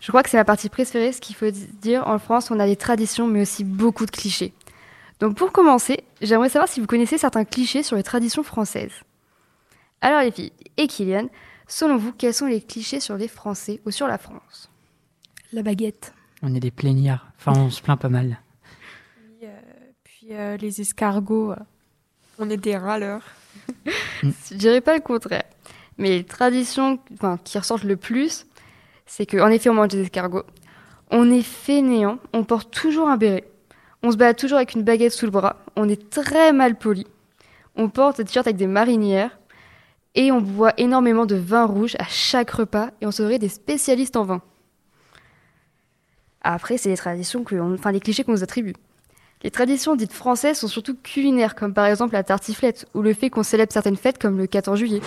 Je 0.00 0.08
crois 0.08 0.22
que 0.22 0.28
c'est 0.28 0.36
ma 0.36 0.44
partie 0.44 0.68
préférée, 0.68 1.12
ce 1.12 1.20
qu'il 1.20 1.34
faut 1.34 1.50
dire. 1.50 2.06
En 2.06 2.18
France, 2.18 2.50
on 2.50 2.60
a 2.60 2.66
des 2.66 2.76
traditions, 2.76 3.26
mais 3.26 3.42
aussi 3.42 3.64
beaucoup 3.64 4.04
de 4.04 4.10
clichés. 4.10 4.52
Donc, 5.18 5.36
pour 5.36 5.50
commencer, 5.50 6.04
j'aimerais 6.20 6.50
savoir 6.50 6.68
si 6.68 6.80
vous 6.80 6.86
connaissez 6.86 7.16
certains 7.16 7.44
clichés 7.44 7.82
sur 7.82 7.96
les 7.96 8.02
traditions 8.02 8.42
françaises. 8.42 8.92
Alors, 10.04 10.20
les 10.20 10.30
filles 10.32 10.52
et 10.76 10.86
Kylian, 10.86 11.28
selon 11.66 11.96
vous, 11.96 12.12
quels 12.12 12.34
sont 12.34 12.44
les 12.44 12.60
clichés 12.60 13.00
sur 13.00 13.16
les 13.16 13.26
Français 13.26 13.80
ou 13.86 13.90
sur 13.90 14.06
la 14.06 14.18
France? 14.18 14.68
La 15.50 15.62
baguette. 15.62 16.12
On 16.42 16.54
est 16.54 16.60
des 16.60 16.70
plaignards. 16.70 17.26
Enfin, 17.38 17.58
on 17.58 17.70
se 17.70 17.80
plaint 17.80 17.98
pas 17.98 18.10
mal. 18.10 18.38
Puis 20.04 20.28
euh, 20.32 20.58
les 20.58 20.82
escargots. 20.82 21.52
euh, 21.52 21.56
On 22.38 22.50
est 22.50 22.58
des 22.58 22.76
râleurs. 22.76 23.22
Je 24.22 24.54
dirais 24.54 24.82
pas 24.82 24.94
le 24.94 25.00
contraire. 25.00 25.44
Mais 25.96 26.10
les 26.10 26.24
traditions 26.24 26.98
enfin, 27.14 27.38
qui 27.42 27.56
ressortent 27.56 27.84
le 27.84 27.96
plus, 27.96 28.46
c'est 29.06 29.24
qu'en 29.24 29.48
effet, 29.48 29.70
on 29.70 29.74
mange 29.74 29.88
des 29.88 30.02
escargots. 30.02 30.44
On 31.10 31.30
est 31.30 31.40
fainéant, 31.42 32.18
on 32.34 32.44
porte 32.44 32.70
toujours 32.70 33.08
un 33.08 33.16
béret. 33.16 33.48
On 34.02 34.10
se 34.10 34.18
balade 34.18 34.36
toujours 34.36 34.58
avec 34.58 34.74
une 34.74 34.82
baguette 34.82 35.12
sous 35.12 35.24
le 35.24 35.30
bras. 35.30 35.56
On 35.76 35.88
est 35.88 36.10
très 36.10 36.52
mal 36.52 36.76
poli. 36.76 37.06
On 37.74 37.88
porte 37.88 38.18
des 38.18 38.24
t-shirts 38.24 38.46
avec 38.46 38.58
des 38.58 38.66
marinières. 38.66 39.30
Et 40.14 40.30
on 40.30 40.40
boit 40.40 40.72
énormément 40.76 41.26
de 41.26 41.36
vin 41.36 41.64
rouge 41.64 41.96
à 41.98 42.04
chaque 42.04 42.50
repas. 42.50 42.90
Et 43.00 43.06
on 43.06 43.10
serait 43.10 43.38
des 43.38 43.48
spécialistes 43.48 44.16
en 44.16 44.24
vin. 44.24 44.42
Après, 46.42 46.76
c'est 46.76 46.90
les 46.90 46.96
traditions 46.96 47.42
que, 47.42 47.56
enfin, 47.56 47.90
les 47.90 48.00
clichés 48.00 48.22
qu'on 48.22 48.32
nous 48.32 48.44
attribue. 48.44 48.74
Les 49.42 49.50
traditions 49.50 49.96
dites 49.96 50.12
françaises 50.12 50.58
sont 50.58 50.68
surtout 50.68 50.94
culinaires, 50.94 51.54
comme 51.54 51.74
par 51.74 51.86
exemple 51.86 52.14
la 52.14 52.22
tartiflette, 52.22 52.86
ou 52.94 53.02
le 53.02 53.12
fait 53.12 53.28
qu'on 53.28 53.42
célèbre 53.42 53.72
certaines 53.72 53.96
fêtes 53.96 54.18
comme 54.18 54.38
le 54.38 54.46
14 54.46 54.78
juillet. 54.78 55.00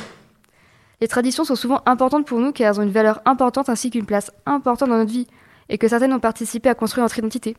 Les 1.00 1.08
traditions 1.08 1.44
sont 1.44 1.56
souvent 1.56 1.82
importantes 1.86 2.26
pour 2.28 2.40
nous 2.40 2.52
car 2.52 2.72
elles 2.72 2.80
ont 2.80 2.84
une 2.84 2.92
valeur 2.92 3.22
importante 3.26 3.70
ainsi 3.70 3.92
qu'une 3.92 4.06
place 4.06 4.32
importante 4.46 4.90
dans 4.90 4.98
notre 4.98 5.12
vie, 5.12 5.28
et 5.70 5.78
que 5.78 5.88
certaines 5.88 6.14
ont 6.14 6.20
participé 6.20 6.70
à 6.70 6.76
construire 6.76 7.04
notre 7.04 7.18
identité. 7.20 7.58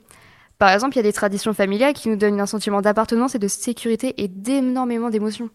Par 0.58 0.70
exemple, 0.70 0.94
il 0.94 0.98
y 0.98 1.00
a 1.00 1.04
des 1.04 1.12
traditions 1.12 1.52
familiales 1.52 1.92
qui 1.92 2.08
nous 2.08 2.16
donnent 2.16 2.40
un 2.40 2.46
sentiment 2.46 2.80
d'appartenance 2.80 3.34
et 3.34 3.38
de 3.38 3.48
sécurité 3.48 4.14
et 4.16 4.28
d'énormément 4.28 5.10
d'émotions. 5.10 5.50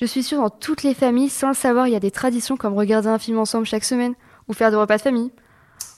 Je 0.00 0.06
suis 0.06 0.22
sûre 0.22 0.38
dans 0.38 0.50
toutes 0.50 0.84
les 0.84 0.94
familles, 0.94 1.28
sans 1.28 1.48
le 1.48 1.54
savoir, 1.54 1.88
il 1.88 1.92
y 1.92 1.96
a 1.96 2.00
des 2.00 2.12
traditions 2.12 2.56
comme 2.56 2.74
regarder 2.74 3.08
un 3.08 3.18
film 3.18 3.38
ensemble 3.38 3.66
chaque 3.66 3.84
semaine, 3.84 4.14
ou 4.46 4.52
faire 4.52 4.70
des 4.70 4.76
repas 4.76 4.96
de 4.96 5.02
famille. 5.02 5.32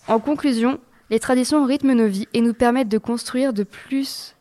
En 0.08 0.18
conclusion, 0.20 0.80
les 1.10 1.20
traditions 1.20 1.66
rythment 1.66 1.94
nos 1.94 2.06
vies 2.06 2.26
et 2.32 2.40
nous 2.40 2.54
permettent 2.54 2.88
de 2.88 2.96
construire 2.96 3.52
de 3.52 3.62
plus, 3.62 4.36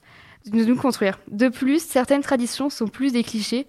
de 0.46 0.64
nous 0.64 0.78
construire. 0.78 1.20
De 1.30 1.50
plus, 1.50 1.84
certaines 1.84 2.22
traditions 2.22 2.70
sont 2.70 2.88
plus 2.88 3.12
des 3.12 3.24
clichés 3.24 3.68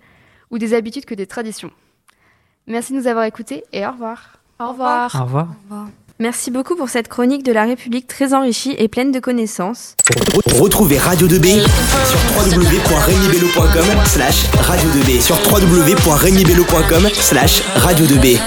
ou 0.53 0.59
des 0.59 0.74
habitudes 0.74 1.07
que 1.07 1.14
des 1.14 1.26
traditions. 1.26 1.72
Merci 2.68 2.92
de 2.92 2.98
nous 2.98 3.09
avoir 3.09 3.24
écoutés 3.24 3.64
et 3.72 3.85
au 3.85 3.90
revoir. 3.90 4.37
Au 4.61 4.68
revoir. 4.68 5.12
Au 5.16 5.24
revoir. 5.24 5.48
Au 5.48 5.53
revoir. 5.64 5.88
Merci 6.20 6.50
beaucoup 6.50 6.76
pour 6.76 6.90
cette 6.90 7.09
chronique 7.09 7.42
de 7.42 7.50
la 7.50 7.64
République 7.64 8.06
très 8.06 8.35
enrichie 8.35 8.74
et 8.76 8.88
pleine 8.88 9.11
de 9.11 9.20
connaissances. 9.20 9.94
Retrouvez 10.61 10.98
Radio 10.98 11.26
2B 11.26 11.62
sur 12.06 12.18
www.regnibello.com 12.37 14.04
slash 14.04 14.44
radio 14.61 14.88
2B 14.90 15.20
sur 15.22 15.37
www.regnibello.com 15.50 17.09
slash 17.14 17.62
radio 17.76 18.04
2B. 18.04 18.38